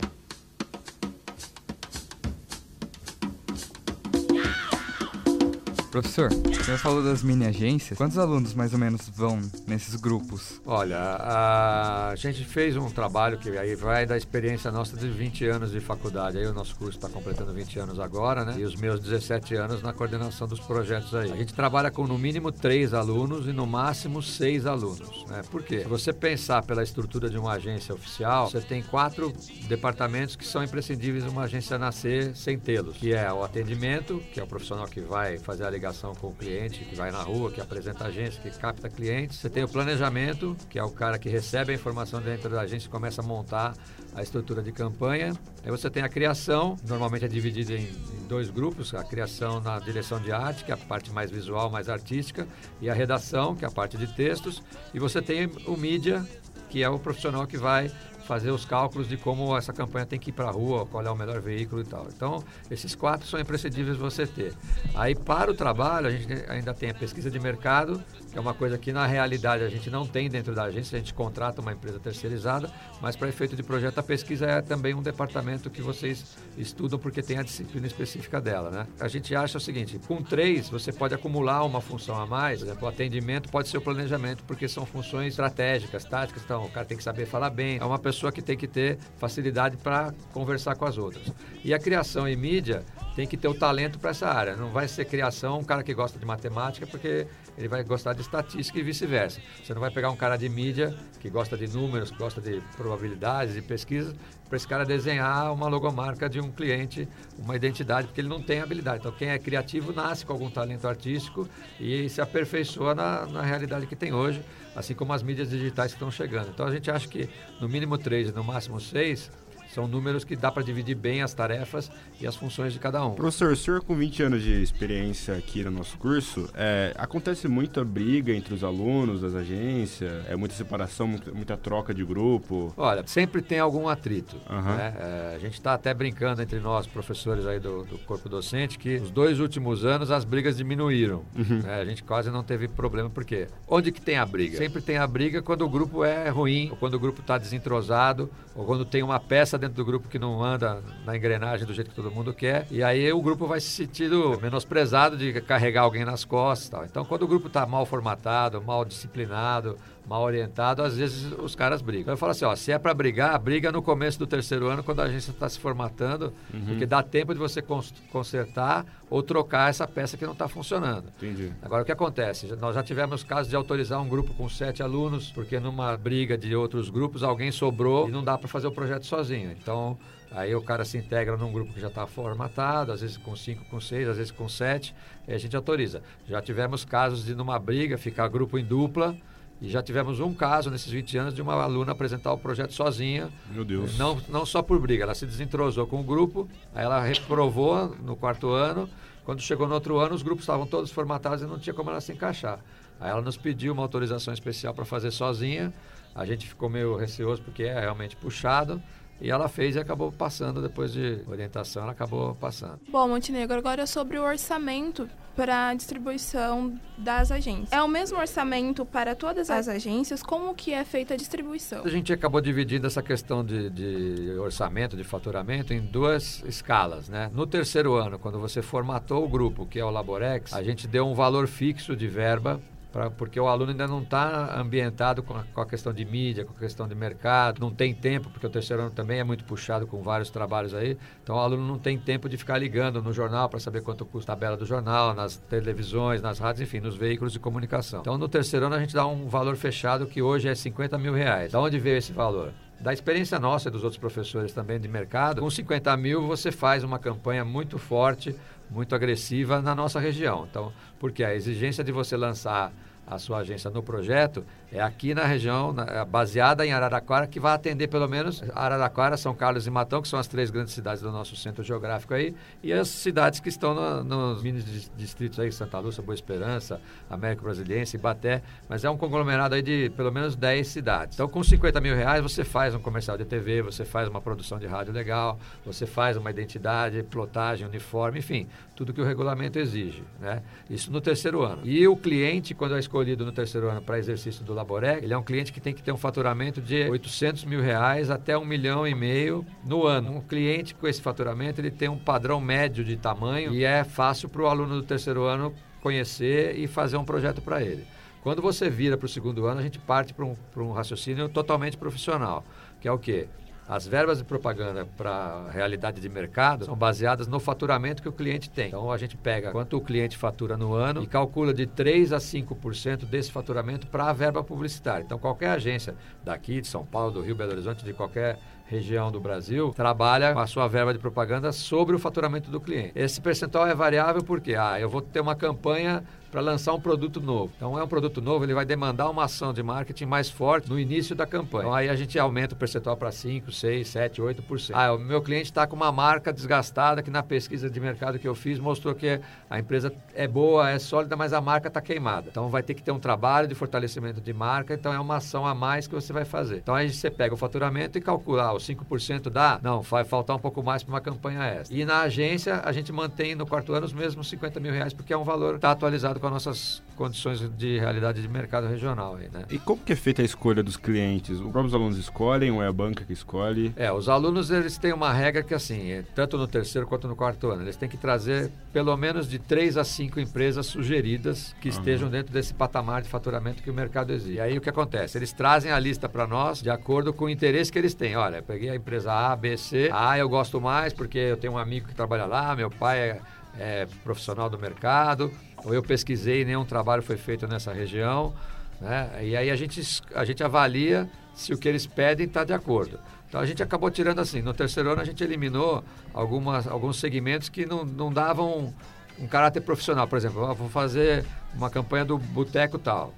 Professor, 5.96 6.30
você 6.30 6.78
falou 6.78 7.02
das 7.02 7.24
mini 7.24 7.46
agências. 7.46 7.98
Quantos 7.98 8.18
alunos 8.18 8.54
mais 8.54 8.74
ou 8.74 8.80
menos 8.80 9.08
vão 9.08 9.40
nesses 9.66 9.96
grupos? 9.96 10.60
Olha, 10.66 10.98
a 11.00 12.14
gente 12.18 12.44
fez 12.44 12.76
um 12.76 12.90
trabalho 12.90 13.38
que 13.38 13.58
aí 13.58 13.76
vai 13.76 14.06
da 14.06 14.18
experiência 14.18 14.70
nossa 14.74 14.98
de 14.98 15.08
20 15.08 15.46
anos 15.48 15.72
de 15.72 15.80
faculdade. 15.80 16.38
Aí 16.38 16.46
o 16.48 16.54
nosso 16.54 16.76
curso 16.76 16.98
está 16.98 17.08
completando 17.08 17.54
20 17.54 17.80
anos 17.80 17.98
agora, 17.98 18.44
né? 18.44 18.56
E 18.58 18.66
os 18.66 18.76
meus 18.76 19.00
17 19.00 19.56
anos 19.56 19.82
na 19.82 19.94
coordenação 19.94 20.50
dos 20.50 20.60
projetos 20.60 21.16
aí. 21.16 21.32
A 21.32 21.36
gente 21.38 21.54
trabalha 21.54 21.90
com 21.90 22.06
no 22.06 22.18
mínimo 22.18 22.52
três 22.52 22.94
alunos 22.94 23.48
e 23.48 23.54
no 23.54 23.66
máximo 23.66 24.22
seis 24.22 24.66
alunos, 24.66 25.26
né? 25.30 25.44
Por 25.50 25.64
quê? 25.64 25.80
Se 25.80 25.88
você 25.88 26.12
pensar 26.12 26.62
pela 26.64 26.84
estrutura 26.84 27.30
de 27.30 27.38
uma 27.38 27.54
agência 27.54 27.96
oficial, 27.96 28.50
você 28.50 28.60
tem 28.60 28.84
quatro 28.84 29.32
departamentos 29.70 30.36
que 30.36 30.46
são 30.46 30.62
imprescindíveis 30.62 31.24
uma 31.24 31.44
agência 31.44 31.80
nascer 31.80 32.36
sem 32.36 32.60
tê-los, 32.60 32.98
que 32.98 33.14
é 33.14 33.32
o 33.32 33.46
atendimento, 33.46 34.22
que 34.34 34.42
é 34.42 34.44
o 34.44 34.48
profissional 34.48 34.88
que 34.88 35.00
vai 35.00 35.38
fazer 35.38 35.64
a 35.64 35.70
ligação 35.70 35.85
ligação 35.86 36.16
com 36.16 36.28
o 36.28 36.34
cliente, 36.34 36.84
que 36.84 36.96
vai 36.96 37.12
na 37.12 37.22
rua, 37.22 37.52
que 37.52 37.62
apresenta 37.62 38.06
a 38.06 38.08
agência, 38.08 38.42
que 38.42 38.50
capta 38.58 38.90
clientes. 38.90 39.38
Você 39.38 39.50
tem 39.50 39.64
o 39.64 39.68
planejamento, 39.68 40.58
que 40.68 40.80
é 40.80 40.84
o 40.84 40.90
cara 40.90 41.20
que 41.20 41.30
recebe 41.30 41.72
a 41.72 41.76
informação 41.76 42.20
dentro 42.20 42.50
da 42.50 42.62
agência 42.62 42.88
e 42.88 42.90
começa 42.90 43.22
a 43.22 43.24
montar 43.24 43.76
a 44.16 44.24
estrutura 44.24 44.64
de 44.64 44.72
campanha. 44.72 45.34
Aí 45.64 45.70
você 45.70 45.88
tem 45.88 46.02
a 46.02 46.10
criação, 46.10 46.76
normalmente 46.88 47.26
é 47.26 47.28
dividida 47.28 47.74
em, 47.74 47.84
em, 47.84 48.28
dois 48.28 48.50
grupos, 48.50 48.96
a 48.96 49.04
criação 49.04 49.60
na 49.60 49.78
direção 49.78 50.20
de 50.20 50.32
arte, 50.32 50.64
que 50.64 50.72
é 50.72 50.74
a 50.74 50.78
parte 50.78 51.12
mais 51.12 51.30
visual, 51.30 51.70
mais 51.70 51.88
artística, 51.88 52.48
e 52.82 52.90
a 52.90 52.94
redação, 52.94 53.56
que 53.56 53.64
é 53.64 53.68
a 53.68 53.72
parte 53.72 53.96
de 53.96 54.08
textos, 54.08 54.64
e 54.92 55.00
você 55.00 55.22
tem 55.22 55.46
o 55.68 55.78
mídia, 55.78 56.26
que 56.68 56.82
é 56.82 56.90
o 56.90 56.98
profissional 56.98 57.46
que 57.46 57.58
vai 57.58 57.92
fazer 58.26 58.52
os 58.52 58.66
cálculos 58.66 59.08
de 59.08 59.18
como 59.18 59.56
essa 59.56 59.72
campanha 59.72 60.06
tem 60.06 60.20
que 60.20 60.30
ir 60.30 60.34
para 60.34 60.48
a 60.48 60.52
rua, 60.52 60.86
qual 60.86 61.04
é 61.06 61.10
o 61.10 61.16
melhor 61.16 61.40
veículo 61.40 61.82
e 61.82 61.86
tal. 61.86 62.08
Então, 62.14 62.44
esses 62.70 62.96
quatro 62.96 63.28
são 63.28 63.40
imprescindíveis 63.40 63.98
você 63.98 64.26
ter. 64.26 64.54
Aí, 64.94 65.16
para 65.16 65.52
o 65.52 65.54
trabalho, 65.54 66.08
a 66.08 66.12
gente 66.12 66.34
ainda 66.50 66.74
tem 66.74 66.90
a 66.90 66.94
pesquisa 66.94 67.30
de 67.30 67.40
mercado, 67.40 68.04
que 68.32 68.38
é 68.38 68.42
uma 68.42 68.54
coisa 68.54 68.78
que 68.78 68.92
na 68.92 69.06
realidade 69.06 69.64
a 69.64 69.70
gente 69.70 69.90
não 69.90 70.06
tem 70.06 70.30
dentro 70.30 70.54
da 70.54 70.64
agência, 70.64 70.96
a 70.96 71.00
gente 71.00 71.14
contrata 71.14 71.62
uma 71.62 71.72
empresa 71.72 72.00
terceirizada, 72.00 72.72
mas 73.02 73.16
para 73.16 73.30
efeito 73.30 73.56
de 73.56 73.64
projeto, 73.64 74.00
a 74.00 74.04
pesquisa 74.04 74.46
é 74.46 74.62
também 74.62 74.94
um 74.94 75.02
departamento 75.02 75.70
que 75.70 75.82
vocês 75.82 76.36
estudam 76.58 76.98
porque 76.98 77.22
tem 77.22 77.38
a 77.38 77.44
disciplina 77.44 77.86
específica 77.86 78.42
dela. 78.42 78.72
Né? 78.72 78.88
A 79.00 79.08
gente 79.08 79.36
acha 79.36 79.58
o 79.58 79.62
seguinte: 79.62 80.00
com 80.08 80.22
três, 80.22 80.70
você 80.70 80.92
pode 80.92 81.14
acumular 81.14 81.64
uma 81.64 81.82
função 81.82 82.20
a 82.20 82.26
mais, 82.26 82.60
por 82.60 82.66
exemplo, 82.66 82.86
o 82.86 82.90
atendimento 82.90 83.50
pode 83.50 83.70
ser 83.70 83.78
o 83.78 83.82
planejamento, 83.82 84.44
porque 84.44 84.68
são 84.68 84.86
funções 84.86 85.34
estratégicas, 85.34 86.04
táticas, 86.04 86.44
então 86.44 86.66
o 86.66 86.70
cara 86.70 86.86
tem 86.86 86.98
que 86.98 87.04
saber 87.04 87.26
falar 87.26 87.50
bem, 87.50 87.78
é 87.78 87.86
uma 87.86 88.00
pessoa 88.00 88.15
pessoa 88.16 88.32
que 88.32 88.42
tem 88.42 88.58
que 88.58 88.68
ter 88.68 88.98
facilidade 89.18 89.76
para 89.76 90.14
conversar 90.32 90.76
com 90.76 90.86
as 90.86 90.98
outras. 90.98 91.32
E 91.64 91.74
a 91.74 91.80
criação 91.80 92.28
e 92.28 92.36
mídia 92.36 92.84
tem 93.16 93.28
que 93.28 93.36
ter 93.36 93.48
o 93.48 93.54
talento 93.54 94.00
para 94.00 94.12
essa 94.12 94.28
área. 94.28 94.56
Não 94.56 94.70
vai 94.72 94.88
ser 94.88 95.06
criação 95.06 95.60
um 95.60 95.64
cara 95.64 95.84
que 95.84 95.94
gosta 95.94 96.18
de 96.18 96.26
matemática, 96.26 96.88
porque 96.88 97.28
ele 97.58 97.68
vai 97.68 97.84
gostar 97.84 98.14
de 98.14 98.22
estatística 98.22 98.78
e 98.80 98.84
vice-versa. 98.84 99.40
Você 99.64 99.74
não 99.74 99.82
vai 99.82 99.92
pegar 99.92 100.10
um 100.10 100.16
cara 100.16 100.36
de 100.38 100.48
mídia 100.50 100.96
que 101.20 101.30
gosta 101.30 101.58
de 101.58 101.68
números, 101.68 102.12
que 102.12 102.18
gosta 102.18 102.42
de 102.42 102.62
probabilidades 102.76 103.56
e 103.56 103.62
pesquisas, 103.62 104.16
para 104.48 104.58
esse 104.58 104.68
cara 104.68 104.86
desenhar 104.86 105.52
uma 105.54 105.68
logomarca 105.68 106.30
de 106.30 106.40
um 106.40 106.52
cliente, 106.52 107.08
uma 107.38 107.56
identidade, 107.56 108.08
porque 108.08 108.22
ele 108.22 108.28
não 108.28 108.42
tem 108.42 108.60
habilidade. 108.60 109.00
Então, 109.00 109.12
quem 109.12 109.30
é 109.30 109.40
criativo 109.40 109.92
nasce 109.92 110.26
com 110.26 110.34
algum 110.34 110.50
talento 110.50 110.88
artístico 110.88 111.48
e 111.80 112.08
se 112.10 112.22
aperfeiçoa 112.22 112.94
na, 112.94 113.26
na 113.26 113.42
realidade 113.42 113.88
que 113.88 113.96
tem 113.96 114.14
hoje, 114.14 114.44
assim 114.76 114.94
como 114.94 115.14
as 115.14 115.24
mídias 115.24 115.50
digitais 115.50 115.92
que 115.92 115.96
estão 115.96 116.12
chegando. 116.12 116.50
Então, 116.50 116.68
a 116.68 116.72
gente 116.72 116.92
acha 116.92 117.08
que 117.08 117.28
no 117.60 117.68
mínimo 117.68 117.98
três 117.98 118.30
e 118.30 118.32
no 118.32 118.44
máximo 118.44 118.80
seis 118.80 119.32
são 119.76 119.88
números 119.88 120.24
que 120.24 120.38
dá 120.38 120.50
para 120.50 120.64
dividir 120.64 120.96
bem 120.96 121.22
as 121.22 121.34
tarefas 121.34 121.92
e 122.20 122.26
as 122.26 122.34
funções 122.34 122.72
de 122.72 122.80
cada 122.80 123.06
um. 123.06 123.14
Professor, 123.14 123.52
o 123.52 123.56
senhor 123.58 123.84
com 123.84 123.94
20 123.94 124.24
anos 124.24 124.42
de 124.42 124.64
experiência 124.64 125.36
aqui 125.36 125.66
no 125.66 125.72
nosso 125.72 125.98
curso, 125.98 126.50
é, 126.56 126.94
acontece 126.98 127.46
muita 127.50 127.84
briga 127.84 128.32
entre 128.32 128.54
os 128.54 128.64
alunos 128.64 129.20
das 129.20 129.36
agências? 129.36 130.26
É 130.30 130.36
muita 130.36 130.56
separação, 130.56 131.08
muita, 131.08 131.32
muita 131.32 131.58
troca 131.58 131.94
de 131.94 132.06
grupo? 132.06 132.74
Olha, 132.78 133.06
sempre 133.06 133.42
tem 133.42 133.60
algum 133.60 133.90
atrito. 133.90 134.38
Uhum. 134.50 134.62
Né? 134.62 134.96
É, 134.98 135.36
a 135.36 135.40
gente 135.40 135.56
está 135.56 135.74
até 135.74 135.94
brincando 135.94 136.42
entre 136.42 136.60
nós, 136.60 136.88
professores 136.88 137.46
aí 137.46 137.60
do, 137.60 137.84
do, 137.84 137.98
corpo 138.00 138.30
docente, 138.30 138.80
que 138.80 138.96
os 138.96 139.12
dois 139.12 139.42
últimos 139.42 139.84
anos 139.84 140.10
as 140.10 140.24
brigas 140.24 140.56
diminuíram. 140.56 141.24
Uhum. 141.36 141.62
É, 141.68 141.82
a 141.82 141.86
gente 141.86 142.02
quase 142.02 142.32
não 142.32 142.44
teve 142.44 142.70
problema, 142.70 143.10
porque 143.10 143.48
onde 143.68 143.92
que 143.92 144.00
tem 144.00 144.18
a 144.18 144.26
briga? 144.26 144.58
Sempre 144.58 144.82
tem 144.82 144.98
a 144.98 145.06
briga 145.06 145.42
quando 145.42 145.64
o 145.64 145.70
grupo 145.70 146.06
é 146.06 146.30
ruim, 146.30 146.70
ou 146.72 146.78
quando 146.78 146.94
o 146.94 147.00
grupo 147.00 147.20
está 147.20 147.38
desentrosado, 147.38 148.30
ou 148.56 148.66
quando 148.66 148.86
tem 148.86 149.04
uma 149.04 149.20
peça 149.20 149.58
dentro 149.68 149.84
do 149.84 149.86
grupo 149.86 150.08
que 150.08 150.20
não 150.20 150.44
anda 150.44 150.82
na 151.06 151.16
engrenagem 151.16 151.66
do 151.66 151.74
jeito 151.74 151.90
que 151.90 151.96
todo 151.96 152.12
mundo 152.12 152.34
quer. 152.34 152.68
E 152.70 152.84
aí 152.84 153.12
o 153.12 153.22
grupo 153.22 153.48
vai 153.48 153.60
se 153.60 153.70
sentindo 153.70 154.40
menosprezado 154.42 155.18
de 155.18 155.42
carregar 155.42 155.82
alguém 155.82 156.06
nas 156.06 156.24
costas. 156.24 156.70
Tal. 156.70 156.86
Então, 156.86 157.06
quando 157.06 157.24
o 157.24 157.28
grupo 157.28 157.48
está 157.48 157.66
mal 157.66 157.86
formatado, 157.86 158.62
mal 158.62 158.86
disciplinado, 158.86 159.78
mal 160.08 160.22
orientado, 160.22 160.84
às 160.84 160.98
vezes 160.98 161.32
os 161.40 161.56
caras 161.56 161.82
brigam. 161.82 162.14
Eu 162.14 162.18
falo 162.18 162.32
assim, 162.32 162.46
ó, 162.46 162.56
se 162.56 162.72
é 162.72 162.78
para 162.78 162.94
brigar, 162.94 163.38
briga 163.40 163.72
no 163.72 163.82
começo 163.82 164.20
do 164.20 164.28
terceiro 164.28 164.68
ano, 164.68 164.84
quando 164.84 165.00
a 165.00 165.04
agência 165.04 165.32
está 165.32 165.50
se 165.50 165.60
formatando, 165.60 166.34
uhum. 166.54 166.66
porque 166.68 166.86
dá 166.86 167.02
tempo 167.02 167.34
de 167.34 167.40
você 167.40 167.64
consertar 168.12 168.86
ou 169.10 169.24
trocar 169.24 169.70
essa 169.70 169.88
peça 169.88 170.18
que 170.18 170.26
não 170.26 170.34
está 170.34 170.48
funcionando. 170.48 171.06
Entendi. 171.18 171.52
Agora, 171.62 171.84
o 171.84 171.86
que 171.86 171.92
acontece? 171.92 172.48
Nós 172.56 172.76
já 172.76 172.84
tivemos 172.84 173.24
casos 173.24 173.50
de 173.50 173.56
autorizar 173.56 174.02
um 174.02 174.08
grupo 174.08 174.34
com 174.34 174.48
sete 174.48 174.84
alunos, 174.84 175.32
porque 175.32 175.60
numa 175.60 175.96
briga 175.98 176.38
de 176.38 176.56
outros 176.56 176.90
grupos, 176.90 177.24
alguém 177.24 177.52
sobrou 177.52 178.08
e 178.08 178.12
não 178.12 178.24
dá 178.24 178.38
para 178.38 178.48
fazer 178.48 178.68
o 178.68 178.72
projeto 178.72 179.06
sozinho. 179.06 179.52
Então, 179.52 179.98
Aí 180.36 180.54
o 180.54 180.62
cara 180.62 180.84
se 180.84 180.98
integra 180.98 181.38
num 181.38 181.50
grupo 181.50 181.72
que 181.72 181.80
já 181.80 181.88
está 181.88 182.06
formatado, 182.06 182.92
às 182.92 183.00
vezes 183.00 183.16
com 183.16 183.34
cinco, 183.38 183.64
com 183.66 183.80
seis, 183.80 184.06
às 184.06 184.18
vezes 184.18 184.32
com 184.32 184.50
sete, 184.50 184.94
e 185.26 185.34
a 185.34 185.38
gente 185.38 185.56
autoriza. 185.56 186.04
Já 186.28 186.42
tivemos 186.42 186.84
casos 186.84 187.24
de 187.24 187.34
numa 187.34 187.58
briga 187.58 187.98
ficar 187.98 188.28
grupo 188.28 188.60
em 188.60 188.66
dupla, 188.66 189.16
e 189.62 189.70
já 189.70 189.82
tivemos 189.82 190.20
um 190.20 190.34
caso 190.34 190.70
nesses 190.70 190.92
20 190.92 191.18
anos 191.18 191.34
de 191.34 191.42
uma 191.42 191.54
aluna 191.54 191.94
apresentar 191.94 192.34
o 192.34 192.38
projeto 192.38 192.74
sozinha. 192.74 193.30
Meu 193.50 193.64
Deus. 193.64 193.98
Não, 193.98 194.22
não 194.28 194.46
só 194.46 194.62
por 194.62 194.80
briga, 194.80 195.04
ela 195.04 195.16
se 195.16 195.26
desentrosou 195.26 195.88
com 195.88 196.02
o 196.02 196.04
grupo, 196.04 196.48
aí 196.74 196.84
ela 196.84 197.02
reprovou 197.02 197.96
no 198.04 198.16
quarto 198.16 198.50
ano. 198.50 198.90
Quando 199.24 199.42
chegou 199.42 199.68
no 199.68 199.74
outro 199.74 199.98
ano, 199.98 200.14
os 200.14 200.22
grupos 200.22 200.44
estavam 200.44 200.68
todos 200.68 200.92
formatados 200.92 201.42
e 201.42 201.46
não 201.46 201.58
tinha 201.58 201.74
como 201.74 201.90
ela 201.90 202.02
se 202.02 202.12
encaixar. 202.12 202.60
Aí 203.00 203.10
ela 203.10 203.22
nos 203.22 203.38
pediu 203.38 203.74
uma 203.74 203.82
autorização 203.82 204.34
especial 204.34 204.74
para 204.74 204.86
fazer 204.86 205.12
sozinha. 205.12 205.74
A 206.14 206.26
gente 206.26 206.48
ficou 206.48 206.70
meio 206.70 206.96
receoso 206.96 207.42
porque 207.42 207.64
é 207.64 207.80
realmente 207.80 208.16
puxado. 208.16 208.82
E 209.22 209.32
ela 209.32 209.48
fez 209.48 209.76
e 209.76 209.80
acabou 209.80 210.12
passando, 210.12 210.62
depois 210.62 210.92
de 210.92 211.22
orientação, 211.28 211.84
ela 211.84 211.92
acabou 211.92 212.36
passando. 212.36 212.80
Bom, 212.90 213.08
Montenegro, 213.08 213.58
agora 213.58 213.84
é 213.84 213.86
sobre 213.86 214.18
o 214.18 214.24
orçamento 214.24 215.10
para 215.36 215.70
a 215.70 215.74
distribuição 215.74 216.80
das 216.98 217.30
agências. 217.32 217.72
É 217.72 217.82
o 217.82 217.88
mesmo 217.88 218.18
orçamento 218.18 218.86
para 218.86 219.14
todas 219.16 219.50
as 219.50 219.68
agências? 219.68 220.24
Como 220.24 220.56
que 220.56 220.74
é 220.74 220.84
feita 220.86 221.14
a 221.14 221.18
distribuição? 221.18 221.84
A 221.84 221.90
gente 221.90 222.12
acabou 222.14 222.40
dividindo 222.40 222.88
essa 222.88 223.04
questão 223.04 223.44
de, 223.44 223.70
de 223.70 224.38
orçamento, 224.40 224.96
de 224.96 225.04
faturamento, 225.04 225.74
em 225.74 225.82
duas 225.82 226.42
escalas. 226.46 227.10
Né? 227.10 227.30
No 227.34 227.46
terceiro 227.46 227.96
ano, 227.96 228.18
quando 228.18 228.40
você 228.40 228.62
formatou 228.62 229.26
o 229.26 229.28
grupo, 229.28 229.66
que 229.66 229.80
é 229.80 229.84
o 229.84 229.90
Laborex, 229.90 230.54
a 230.54 230.64
gente 230.64 230.88
deu 230.88 231.06
um 231.06 231.14
valor 231.14 231.48
fixo 231.48 231.96
de 231.96 232.08
verba 232.08 232.62
pra, 232.96 233.12
porque 233.12 233.38
o 233.38 233.48
aluno 233.50 233.72
ainda 233.72 233.86
não 233.86 234.02
está 234.02 234.58
ambientado 234.58 235.22
com 235.22 235.36
a, 235.36 235.44
com 235.44 235.60
a, 235.60 235.66
questão 235.66 235.92
de 235.92 236.06
mídia, 236.06 236.46
com 236.46 236.54
a 236.54 236.56
questão 236.58 236.88
de 236.88 236.96
mercado, 236.96 237.60
não 237.60 237.70
tem 237.70 237.94
tempo, 237.94 238.30
porque 238.30 238.48
o 238.48 238.50
terceiro 238.50 238.84
ano 238.84 238.92
também 238.92 239.20
é 239.20 239.24
muito 239.24 239.44
puxado 239.44 239.86
com 239.86 240.02
vários 240.02 240.30
trabalhos 240.30 240.74
aí, 240.74 240.98
então 241.22 241.36
o 241.36 241.40
aluno 241.40 241.68
não 241.68 241.78
tem 241.78 241.98
tempo 242.00 242.30
de 242.30 242.38
ficar 242.38 242.58
ligando 242.58 243.02
no 243.02 243.12
jornal 243.12 243.50
para 243.50 243.60
saber 243.60 243.82
quanto 243.82 244.06
custa 244.06 244.32
a 244.32 244.36
tabela 244.36 244.56
do 244.56 244.66
jornal, 244.66 245.14
nas 245.14 245.36
televisões, 245.36 246.22
nas 246.22 246.40
rádios, 246.40 246.62
enfim, 246.62 246.80
nos 246.80 246.96
veículos 246.96 247.34
de 247.34 247.40
comunicação. 247.40 248.00
Então 248.00 248.18
no 248.18 248.30
terceiro 248.30 248.68
ano 248.68 248.76
a 248.76 248.80
gente 248.80 248.94
dá 248.94 249.06
um 249.06 249.28
valor 249.28 249.58
fechado 249.58 250.08
que 250.08 250.22
hoje 250.22 250.48
é 250.48 250.56
50 250.56 250.98
mil 250.98 251.14
reais. 251.14 251.52
Da 251.52 251.60
onde 251.60 251.78
veio 251.78 251.98
esse 251.98 252.14
valor? 252.14 252.54
Da 252.80 252.94
experiência 252.94 253.40
nossa 253.40 253.70
e 253.70 253.72
dos 253.72 253.84
outros 253.84 254.00
professores 254.00 254.54
também 254.54 254.80
de 254.80 254.88
mercado, 254.88 255.42
com 255.42 255.50
50 255.50 255.96
mil 255.98 256.28
você 256.28 256.52
faz 256.52 256.84
uma 256.84 257.00
campanha 257.00 257.44
muito 257.44 257.78
forte, 257.78 258.36
muito 258.70 258.94
agressiva 258.94 259.62
na 259.62 259.74
nossa 259.74 260.00
região. 260.00 260.48
Então, 260.50 260.72
porque 261.00 261.24
a 261.24 261.34
exigência 261.34 261.84
de 261.84 261.92
você 261.92 262.18
lançar 262.18 262.72
a 263.08 263.20
sua 263.20 263.40
agência 263.40 263.70
no 263.70 263.84
projeto 263.84 264.44
é 264.72 264.82
aqui 264.82 265.14
na 265.14 265.26
região, 265.26 265.72
na, 265.72 265.84
é 265.84 266.06
baseada 266.06 266.66
em 266.66 266.74
Araraquara, 266.74 267.28
que 267.28 267.40
vai 267.40 267.54
atender 267.54 267.88
pelo 267.88 268.08
menos 268.08 268.44
Araraquara, 268.54 269.18
São 269.18 269.34
Carlos 269.34 269.68
e 269.68 269.72
Matão, 269.72 270.02
que 270.02 270.08
são 270.08 270.20
as 270.20 270.28
três 270.28 270.50
grandes 270.50 270.74
cidades 270.74 271.02
do 271.02 271.12
nosso 271.12 271.36
centro 271.36 271.64
geográfico 271.64 272.14
aí, 272.14 272.36
e 272.64 272.74
as 272.74 272.88
cidades 272.88 273.40
que 273.40 273.50
estão 273.50 273.74
no, 273.74 274.04
nos 274.04 274.44
mini 274.44 274.62
distritos 274.96 275.40
aí, 275.40 275.52
Santa 275.52 275.80
Lúcia, 275.80 276.02
Boa 276.02 276.16
Esperança, 276.16 276.82
Américo 277.10 277.44
Brasiliense, 277.44 277.96
Ibaté, 277.96 278.42
mas 278.68 278.84
é 278.84 278.90
um 278.90 278.98
conglomerado 278.98 279.56
aí 279.56 279.62
de 279.62 279.92
pelo 279.96 280.12
menos 280.12 280.36
10 280.36 280.68
cidades. 280.68 281.16
Então, 281.16 281.28
com 281.28 281.44
50 281.44 281.80
mil 281.80 281.96
reais, 281.96 282.22
você 282.22 282.44
faz 282.44 282.74
um 282.74 282.80
comercial 282.80 283.18
de 283.18 283.26
TV, 283.26 283.62
você 283.62 283.86
faz 283.86 284.08
uma 284.08 284.22
produção 284.22 284.58
de 284.58 284.66
rádio 284.66 284.94
legal, 284.94 285.40
você 285.66 285.86
faz 285.86 286.18
uma 286.18 286.30
identidade, 286.30 287.04
plotagem, 287.04 287.68
uniforme, 287.68 288.20
enfim, 288.20 288.48
tudo 288.76 288.94
que 288.94 289.02
o 289.02 289.06
regulamento 289.06 289.60
exige, 289.60 290.04
né? 290.20 290.42
Isso 290.70 290.92
no 290.92 291.00
terceiro 291.00 291.44
ano. 291.44 291.62
E 291.64 291.88
o 291.88 291.96
cliente, 291.96 292.54
quando 292.54 292.76
é 292.76 292.80
escolhido 292.80 293.26
no 293.26 293.32
terceiro 293.32 293.70
ano 293.70 293.82
para 293.82 294.00
exercício 294.00 294.44
do 294.44 294.54
Laborec, 294.56 295.04
ele 295.04 295.14
é 295.14 295.18
um 295.18 295.24
cliente 295.24 295.54
que 295.54 295.62
tem 295.62 295.74
que 295.74 295.84
ter 295.84 295.92
um 295.92 295.98
faturamento 295.98 296.62
de 296.62 296.90
800 296.90 297.46
mil 297.46 297.62
reais 297.62 298.10
até 298.10 298.38
um 298.38 298.46
milhão 298.46 298.88
e 298.88 298.96
meio 298.96 299.46
no 299.64 299.86
ano. 299.86 300.18
Um 300.18 300.22
cliente 300.22 300.74
com 300.74 300.88
esse 300.88 301.02
faturamento, 301.02 301.62
ele 301.62 301.70
tem 301.70 301.90
um 301.90 301.98
padrão 301.98 302.42
médio 302.42 302.84
de 302.84 302.96
tamanho 302.98 303.54
e 303.54 303.64
é 303.64 303.84
fácil 303.84 304.30
para 304.30 304.42
o 304.42 304.48
aluno 304.48 304.76
do 304.76 304.84
terceiro 304.84 305.24
ano 305.24 305.54
conhecer 305.82 306.58
e 306.58 306.66
fazer 306.66 306.98
um 306.98 307.06
projeto 307.06 307.42
para 307.42 307.62
ele. 307.62 307.86
Quando 308.24 308.42
você 308.42 308.72
vira 308.72 308.98
para 308.98 309.06
o 309.06 309.10
segundo 309.10 309.46
ano, 309.46 309.60
a 309.60 309.64
gente 309.64 309.78
parte 309.78 310.12
para 310.12 310.26
um, 310.26 310.36
um 310.58 310.72
raciocínio 310.72 311.30
totalmente 311.30 311.78
profissional, 311.78 312.44
que 312.82 312.88
é 312.88 312.92
o 312.92 312.98
quê? 312.98 313.28
As 313.68 313.88
verbas 313.88 314.20
de 314.20 314.24
propaganda 314.24 314.86
para 314.96 315.50
realidade 315.50 316.00
de 316.00 316.08
mercado 316.08 316.66
são 316.66 316.76
baseadas 316.76 317.28
no 317.28 317.40
faturamento 317.40 318.02
que 318.02 318.08
o 318.08 318.12
cliente 318.12 318.48
tem. 318.48 318.68
Então 318.68 318.92
a 318.92 318.98
gente 318.98 319.18
pega 319.18 319.52
quanto 319.52 319.78
o 319.78 319.82
cliente 319.82 320.16
fatura 320.16 320.56
no 320.56 320.74
ano 320.74 321.02
e 321.02 321.08
calcula 321.08 321.52
de 321.52 321.66
3 321.66 322.14
a 322.14 322.18
5% 322.18 323.06
desse 323.06 323.32
faturamento 323.32 323.88
para 323.88 324.08
a 324.10 324.14
verba 324.14 324.44
publicitária. 324.44 325.04
Então 325.04 325.18
qualquer 325.18 325.50
agência 325.50 325.96
daqui 326.24 326.62
de 326.62 326.68
São 326.68 326.86
Paulo, 326.86 327.12
do 327.12 327.22
Rio, 327.22 327.36
Belo 327.36 327.54
Horizonte, 327.54 327.84
de 327.84 327.92
qualquer 327.92 328.38
região 328.66 329.12
do 329.12 329.20
Brasil 329.20 329.72
trabalha 329.76 330.34
com 330.34 330.40
a 330.40 330.48
sua 330.48 330.68
verba 330.68 330.94
de 330.94 331.00
propaganda 331.00 331.52
sobre 331.52 331.96
o 331.96 332.00
faturamento 332.00 332.50
do 332.50 332.60
cliente. 332.60 332.92
Esse 332.96 333.22
percentual 333.22 333.68
é 333.68 333.76
variável 333.76 334.24
porque 334.24 334.56
ah, 334.56 334.80
eu 334.80 334.90
vou 334.90 335.02
ter 335.02 335.20
uma 335.20 335.36
campanha 335.36 336.04
para 336.36 336.42
lançar 336.42 336.74
um 336.74 336.82
produto 336.82 337.22
novo. 337.22 337.54
Então 337.56 337.80
é 337.80 337.84
um 337.84 337.88
produto 337.88 338.22
novo, 338.22 338.44
ele 338.44 338.54
vai 338.54 338.66
demandar 338.66 339.10
uma 339.10 339.24
ação 339.24 339.54
de 339.54 339.64
marketing 339.64 340.04
mais 340.04 340.30
forte 340.30 340.70
no 340.70 340.78
início 340.78 341.16
da 341.16 341.26
campanha. 341.26 341.64
Então 341.64 341.74
aí 341.74 341.88
a 341.88 341.96
gente 341.96 342.20
aumenta 342.20 342.54
o 342.54 342.58
percentual 342.58 342.98
para 342.98 343.10
5, 343.10 343.54
6, 343.54 343.88
7, 343.88 344.22
8%. 344.22 344.72
Ah, 344.74 344.92
o 344.92 345.00
meu 345.00 345.22
cliente 345.22 345.46
está 345.46 345.66
com 345.66 345.78
uma 345.78 345.94
marca 345.94 346.34
desgastada 346.34 347.02
que 347.02 347.10
na 347.10 347.24
pesquisa 347.24 347.70
de 347.70 347.80
mercado 347.80 348.20
que 348.20 348.28
eu 348.28 348.36
fiz 348.36 348.60
mostrou 348.60 348.94
que 348.94 349.22
a 349.50 349.60
empresa 349.60 349.94
é 350.14 350.28
boa, 350.28 350.70
é 350.70 350.78
sólida, 350.78 351.16
mas 351.16 351.32
a 351.32 351.40
marca 351.40 351.70
está 351.70 351.80
queimada. 351.80 352.28
Então 352.32 352.50
vai 352.50 352.62
ter 352.62 352.74
que 352.74 352.84
ter 352.84 352.92
um 352.92 353.00
trabalho 353.00 353.48
de 353.48 353.56
fortalecimento 353.56 354.20
de 354.20 354.34
marca, 354.34 354.74
então 354.74 354.94
é 354.94 355.00
uma 355.00 355.16
ação 355.18 355.48
a 355.48 355.56
mais 355.56 355.88
que 355.88 355.96
você 355.96 356.12
vai 356.12 356.26
fazer. 356.26 356.58
Então 356.58 356.76
aí 356.76 356.92
você 356.92 357.10
pega 357.10 357.34
o 357.34 357.38
faturamento 357.38 357.98
e 357.98 358.02
calcula, 358.02 358.50
ah, 358.50 358.55
os 358.56 358.68
5% 358.68 359.30
dá? 359.30 359.60
Não, 359.62 359.82
vai 359.82 360.04
faltar 360.04 360.36
um 360.36 360.40
pouco 360.40 360.64
mais 360.64 360.84
para 360.84 360.94
uma 360.94 361.02
campanha 361.02 361.44
essa. 361.44 361.74
E 361.74 361.86
na 361.86 362.02
agência 362.02 362.62
a 362.64 362.72
gente 362.72 362.92
mantém 362.92 363.36
no 363.36 363.46
quarto 363.46 363.74
ano 363.74 363.86
os 363.86 363.94
mesmos 363.94 364.28
50 364.30 364.60
mil 364.60 364.72
reais 364.72 364.94
porque 364.94 365.14
é 365.14 365.18
um 365.18 365.24
valor 365.24 365.52
que 365.52 365.58
está 365.58 365.72
atualizado 365.72 366.20
com 366.20 366.28
as 366.28 366.34
nossas 366.34 366.84
condições 366.96 367.40
de 367.58 367.80
realidade 367.80 368.22
de 368.22 368.28
mercado 368.28 368.68
regional. 368.68 369.16
Aí, 369.16 369.30
né? 369.32 369.46
E 369.50 369.60
como 369.60 369.82
que 369.82 369.94
é 369.94 369.96
feita 369.96 370.22
a 370.22 370.26
escolha 370.26 370.64
dos 370.64 370.78
clientes? 370.78 371.40
Os 371.40 371.52
próprios 371.52 371.74
alunos 371.74 371.98
escolhem 371.98 372.52
ou 372.52 372.64
é 372.64 372.68
a 372.68 372.74
banca 372.74 373.04
que 373.04 373.14
escolhe? 373.14 373.74
É, 373.76 373.92
os 373.92 374.10
alunos 374.10 374.50
eles 374.52 374.78
têm 374.78 374.94
uma 374.94 375.12
regra 375.12 375.44
que 375.44 375.54
assim, 375.54 375.92
é, 375.92 376.04
tanto 376.16 376.38
no 376.38 376.48
terceiro 376.48 376.88
quanto 376.88 377.08
no 377.08 377.16
quarto 377.16 377.50
ano, 377.50 377.64
eles 377.64 377.76
têm 377.76 377.90
que 377.90 377.98
trazer 377.98 378.52
pelo 378.72 378.96
menos 378.98 379.30
de 379.30 379.40
três 379.40 379.78
a 379.78 379.84
cinco 379.84 380.20
empresas 380.20 380.66
sugeridas 380.66 381.56
que 381.62 381.70
uhum. 381.70 381.76
estejam 381.76 382.10
dentro 382.10 382.34
desse 382.34 382.54
patamar 382.54 383.02
de 383.02 383.10
faturamento 383.10 383.62
que 383.62 383.70
o 383.70 383.74
mercado 383.74 384.12
exige. 384.12 384.36
E 384.36 384.40
aí 384.40 384.58
o 384.58 384.62
que 384.62 384.70
acontece? 384.70 385.18
Eles 385.18 385.32
trazem 385.32 385.72
a 385.72 385.80
lista 385.80 386.10
para 386.10 386.28
nós 386.28 386.62
de 386.62 386.70
acordo 386.70 387.14
com 387.14 387.26
o 387.26 387.30
interesse 387.30 387.72
que 387.72 387.80
eles 387.80 387.94
têm. 387.94 388.16
Olha, 388.16 388.42
peguei 388.46 388.70
a 388.70 388.76
empresa 388.76 389.12
A, 389.12 389.36
B, 389.36 389.58
C. 389.58 389.90
A 389.92 390.18
eu 390.18 390.30
gosto 390.30 390.60
mais 390.62 390.94
porque 390.94 391.18
eu 391.18 391.38
tenho 391.38 391.54
um 391.54 391.58
amigo 391.58 391.88
que 391.88 391.96
trabalha 391.96 392.26
lá, 392.26 392.56
meu 392.56 392.70
pai 392.70 393.00
é, 393.00 393.22
é 393.58 393.88
profissional 394.04 394.50
do 394.50 394.58
mercado 394.58 395.32
ou 395.64 395.74
eu 395.74 395.82
pesquisei 395.82 396.46
nenhum 396.46 396.64
trabalho 396.64 397.02
foi 397.02 397.18
feito 397.18 397.48
nessa 397.48 397.74
região. 397.74 398.34
Né? 398.80 399.24
E 399.24 399.36
aí 399.36 399.50
a 399.50 399.56
gente, 399.56 399.82
a 400.14 400.24
gente 400.24 400.44
avalia 400.44 401.10
se 401.34 401.54
o 401.54 401.58
que 401.58 401.68
eles 401.68 401.86
pedem 401.86 402.28
está 402.28 402.44
de 402.44 402.54
acordo. 402.54 403.00
Então 403.28 403.42
a 403.42 403.46
gente 403.46 403.62
acabou 403.64 403.90
tirando 403.90 404.20
assim. 404.20 404.42
No 404.42 404.54
terceiro 404.54 404.92
ano 404.92 405.02
a 405.02 405.06
gente 405.06 405.24
eliminou 405.24 405.84
algumas, 406.14 406.68
alguns 406.68 407.00
segmentos 407.00 407.50
que 407.50 407.66
não, 407.66 407.84
não 407.84 408.12
davam 408.12 408.74
um 409.20 409.28
caráter 409.28 409.62
profissional. 409.62 410.08
Por 410.08 410.18
exemplo, 410.18 410.54
vou 410.54 410.70
fazer 410.70 411.26
uma 411.54 411.70
campanha 411.70 412.06
do 412.06 412.18
boteco 412.18 412.78
tal, 412.78 413.14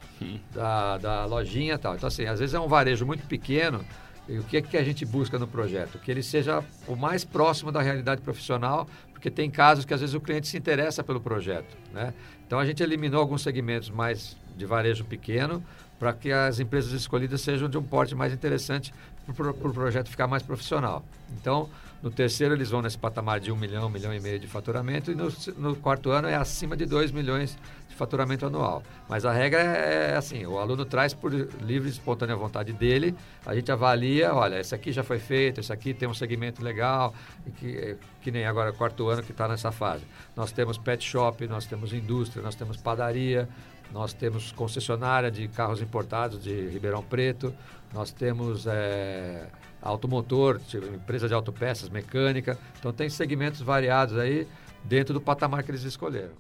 da, 0.54 0.98
da 0.98 1.26
lojinha 1.26 1.78
tal. 1.78 1.96
Então, 1.96 2.08
assim, 2.08 2.26
às 2.26 2.40
vezes 2.40 2.56
é 2.56 2.60
um 2.60 2.68
varejo 2.68 3.06
muito 3.06 3.26
pequeno. 3.28 3.84
E 4.28 4.38
o 4.38 4.44
que 4.44 4.58
é 4.58 4.62
que 4.62 4.78
a 4.78 4.84
gente 4.84 5.06
busca 5.06 5.40
no 5.40 5.48
projeto? 5.48 5.98
Que 6.00 6.12
ele 6.12 6.22
seja 6.22 6.64
o 6.88 6.96
mais 6.96 7.24
próximo 7.24 7.72
da 7.72 7.82
realidade 7.82 8.22
profissional, 8.22 8.88
porque 9.14 9.32
tem 9.32 9.50
casos 9.50 9.86
que 9.86 9.94
às 9.94 10.02
vezes 10.02 10.14
o 10.14 10.20
cliente 10.20 10.48
se 10.48 10.58
interessa 10.58 11.04
pelo 11.04 11.22
projeto. 11.22 11.78
Né? 11.94 12.14
Então 12.46 12.60
a 12.60 12.66
gente 12.66 12.84
eliminou 12.84 13.22
alguns 13.22 13.42
segmentos 13.42 13.90
mais 13.90 14.36
de 14.56 14.66
varejo 14.66 15.06
pequeno 15.06 15.64
para 16.00 16.14
que 16.14 16.32
as 16.32 16.60
empresas 16.60 16.92
escolhidas 16.92 17.42
sejam 17.42 17.70
de 17.70 17.78
um 17.78 17.84
porte 17.84 18.14
mais 18.14 18.34
interessante 18.34 18.94
para 19.26 19.50
o 19.50 19.54
pro 19.54 19.74
projeto 19.74 20.10
ficar 20.10 20.28
mais 20.28 20.44
profissional. 20.44 21.04
Então, 21.40 21.70
no 22.02 22.12
terceiro 22.12 22.54
eles 22.54 22.70
vão 22.70 22.82
nesse 22.82 22.98
patamar 22.98 23.40
de 23.40 23.52
1 23.52 23.56
milhão, 23.56 23.88
1 23.88 23.90
milhão 23.90 24.14
e 24.14 24.20
meio 24.20 24.40
de 24.40 24.48
faturamento 24.48 25.12
e 25.12 25.16
no, 25.16 25.30
no 25.58 25.76
quarto 25.76 26.12
ano 26.12 26.28
é 26.28 26.36
acima 26.36 26.78
de 26.78 26.86
2 26.86 27.12
milhões 27.12 27.58
de 27.90 27.96
faturamento 27.96 28.46
anual. 28.46 28.84
Mas 29.10 29.26
a 29.26 29.32
regra 29.32 29.62
é, 29.62 30.12
é 30.12 30.16
assim, 30.16 30.46
o 30.46 30.60
aluno 30.60 30.86
traz 30.86 31.14
por 31.14 31.34
livre 31.34 31.90
e 31.90 31.92
espontânea 31.92 32.36
vontade 32.36 32.72
dele, 32.72 33.16
a 33.46 33.56
gente 33.56 33.72
avalia, 33.72 34.34
olha, 34.34 34.60
esse 34.60 34.76
aqui 34.76 34.92
já 34.92 35.04
foi 35.04 35.20
feito, 35.20 35.60
esse 35.60 35.74
aqui 35.74 35.94
tem 35.94 36.08
um 36.08 36.14
segmento 36.14 36.64
legal, 36.64 37.14
que, 37.58 37.98
que 38.22 38.32
nem 38.32 38.46
agora 38.46 38.72
quarto 38.72 39.08
ano 39.08 39.24
que 39.24 39.32
está 39.32 39.48
nessa 39.48 39.72
fase. 39.72 40.04
Nós 40.36 40.52
temos 40.52 40.78
pet 40.78 41.04
shop, 41.04 41.48
nós 41.48 41.66
temos 41.66 41.94
indústria, 41.94 42.44
nós 42.44 42.56
temos 42.56 42.78
padaria, 42.78 43.50
nós 43.92 44.14
temos 44.14 44.52
concessionária 44.52 45.32
de 45.32 45.48
carros 45.48 45.82
importados 45.82 46.42
de 46.42 46.68
Ribeirão 46.70 47.02
Preto, 47.02 47.54
nós 47.94 48.12
temos 48.12 48.68
é, 48.68 49.48
automotor, 49.88 50.60
tipo, 50.60 50.86
empresa 50.88 51.28
de 51.28 51.34
autopeças, 51.34 51.90
mecânica. 51.90 52.58
Então 52.80 52.92
tem 52.92 53.10
segmentos 53.10 53.62
variados 53.62 54.18
aí 54.18 54.48
dentro 54.84 55.14
do 55.14 55.22
patamar 55.22 55.64
que 55.64 55.72
eles 55.72 55.84
escolheram. 55.84 56.34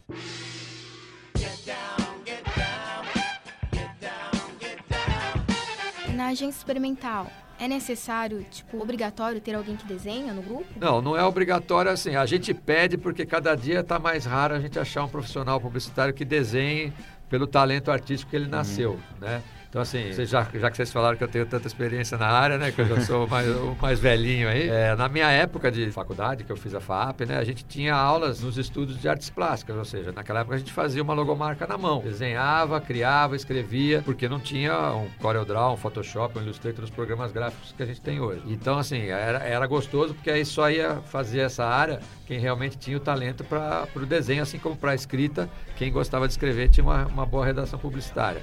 Na 6.13 6.27
agência 6.27 6.57
experimental, 6.57 7.27
é 7.59 7.67
necessário, 7.67 8.45
tipo, 8.49 8.81
obrigatório 8.81 9.39
ter 9.39 9.55
alguém 9.55 9.75
que 9.75 9.85
desenha 9.85 10.33
no 10.33 10.41
grupo? 10.41 10.65
Não, 10.79 11.01
não 11.01 11.15
é 11.15 11.23
obrigatório 11.23 11.91
assim. 11.91 12.15
A 12.15 12.25
gente 12.25 12.53
pede 12.53 12.97
porque 12.97 13.25
cada 13.25 13.55
dia 13.55 13.79
está 13.79 13.97
mais 13.99 14.25
raro 14.25 14.55
a 14.55 14.59
gente 14.59 14.77
achar 14.77 15.03
um 15.03 15.07
profissional 15.07 15.61
publicitário 15.61 16.13
que 16.13 16.25
desenhe 16.25 16.91
pelo 17.29 17.45
talento 17.45 17.91
artístico 17.91 18.31
que 18.31 18.35
ele 18.35 18.47
nasceu, 18.47 18.91
uhum. 18.91 18.99
né? 19.21 19.43
Então, 19.77 19.83
assim, 19.83 20.11
já, 20.25 20.47
já 20.55 20.71
que 20.71 20.75
vocês 20.77 20.91
falaram 20.91 21.15
que 21.15 21.23
eu 21.23 21.27
tenho 21.27 21.45
tanta 21.45 21.67
experiência 21.67 22.17
na 22.17 22.25
área, 22.25 22.57
né? 22.57 22.71
Que 22.71 22.81
eu 22.81 22.87
já 22.87 23.01
sou 23.05 23.27
mais, 23.27 23.47
o 23.47 23.77
mais 23.79 23.99
velhinho 23.99 24.49
aí. 24.49 24.67
É, 24.67 24.95
na 24.95 25.07
minha 25.07 25.29
época 25.29 25.71
de 25.71 25.91
faculdade, 25.91 26.43
que 26.43 26.51
eu 26.51 26.57
fiz 26.57 26.73
a 26.73 26.79
FAP, 26.79 27.27
né? 27.27 27.37
A 27.37 27.43
gente 27.43 27.63
tinha 27.63 27.93
aulas 27.93 28.41
nos 28.41 28.57
estudos 28.57 28.99
de 28.99 29.07
artes 29.07 29.29
plásticas, 29.29 29.77
ou 29.77 29.85
seja, 29.85 30.11
naquela 30.11 30.39
época 30.39 30.55
a 30.55 30.57
gente 30.57 30.73
fazia 30.73 31.03
uma 31.03 31.13
logomarca 31.13 31.67
na 31.67 31.77
mão. 31.77 32.01
Desenhava, 32.01 32.81
criava, 32.81 33.35
escrevia, 33.35 34.01
porque 34.03 34.27
não 34.27 34.39
tinha 34.39 34.73
um 34.93 35.09
CorelDRAW, 35.21 35.75
um 35.75 35.77
Photoshop, 35.77 36.39
um 36.39 36.41
Illustrator, 36.41 36.83
os 36.83 36.89
programas 36.89 37.31
gráficos 37.31 37.71
que 37.71 37.83
a 37.83 37.85
gente 37.85 38.01
tem 38.01 38.19
hoje. 38.19 38.41
Então, 38.47 38.79
assim, 38.79 39.09
era, 39.09 39.43
era 39.43 39.67
gostoso, 39.67 40.15
porque 40.15 40.31
aí 40.31 40.43
só 40.43 40.71
ia 40.71 40.95
fazer 41.03 41.41
essa 41.41 41.63
área 41.63 41.99
quem 42.27 42.39
realmente 42.39 42.77
tinha 42.77 42.97
o 42.97 42.99
talento 42.99 43.43
para 43.45 43.87
o 43.95 44.05
desenho, 44.05 44.43
assim 44.43 44.59
como 44.59 44.75
para 44.75 44.91
a 44.91 44.95
escrita, 44.95 45.49
quem 45.77 45.89
gostava 45.89 46.27
de 46.27 46.33
escrever 46.33 46.69
tinha 46.69 46.83
uma, 46.83 47.05
uma 47.05 47.25
boa 47.25 47.45
redação 47.45 47.79
publicitária. 47.79 48.41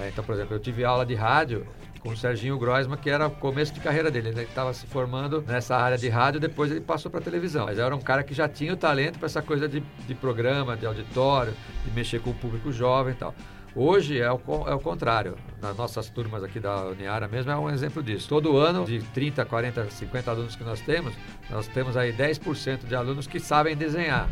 É, 0.00 0.08
então, 0.08 0.24
por 0.24 0.34
exemplo, 0.34 0.54
eu 0.54 0.60
tive 0.60 0.84
aula 0.84 1.04
de 1.04 1.14
rádio 1.14 1.66
com 2.02 2.10
o 2.10 2.16
Serginho 2.16 2.58
Groisman, 2.58 2.96
que 2.96 3.08
era 3.08 3.28
o 3.28 3.30
começo 3.30 3.72
de 3.72 3.80
carreira 3.80 4.10
dele. 4.10 4.30
Ele 4.30 4.42
estava 4.42 4.74
se 4.74 4.86
formando 4.86 5.42
nessa 5.46 5.76
área 5.76 5.96
de 5.96 6.08
rádio, 6.08 6.40
depois 6.40 6.70
ele 6.70 6.80
passou 6.80 7.10
para 7.10 7.20
televisão. 7.20 7.66
Mas 7.66 7.78
era 7.78 7.94
um 7.94 8.00
cara 8.00 8.24
que 8.24 8.34
já 8.34 8.48
tinha 8.48 8.72
o 8.72 8.76
talento 8.76 9.18
para 9.18 9.26
essa 9.26 9.40
coisa 9.40 9.68
de, 9.68 9.80
de 9.80 10.14
programa, 10.14 10.76
de 10.76 10.84
auditório, 10.84 11.54
de 11.84 11.90
mexer 11.92 12.20
com 12.20 12.30
o 12.30 12.34
público 12.34 12.72
jovem 12.72 13.14
e 13.14 13.16
tal. 13.16 13.34
Hoje 13.74 14.20
é 14.20 14.30
o, 14.30 14.40
é 14.66 14.74
o 14.74 14.80
contrário. 14.80 15.36
Nas 15.60 15.76
nossas 15.76 16.10
turmas 16.10 16.42
aqui 16.42 16.60
da 16.60 16.86
Uniara 16.86 17.28
mesmo 17.28 17.50
é 17.50 17.56
um 17.56 17.70
exemplo 17.70 18.02
disso. 18.02 18.28
Todo 18.28 18.56
ano, 18.56 18.84
de 18.84 19.00
30, 19.00 19.44
40, 19.44 19.90
50 19.90 20.30
alunos 20.30 20.56
que 20.56 20.64
nós 20.64 20.80
temos, 20.80 21.14
nós 21.48 21.68
temos 21.68 21.96
aí 21.96 22.12
10% 22.12 22.84
de 22.84 22.94
alunos 22.94 23.26
que 23.26 23.38
sabem 23.40 23.76
desenhar. 23.76 24.28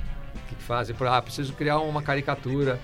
Que 0.48 0.56
fazem, 0.56 0.94
ah, 1.08 1.22
preciso 1.22 1.52
criar 1.54 1.78
uma 1.78 2.02
caricatura, 2.02 2.78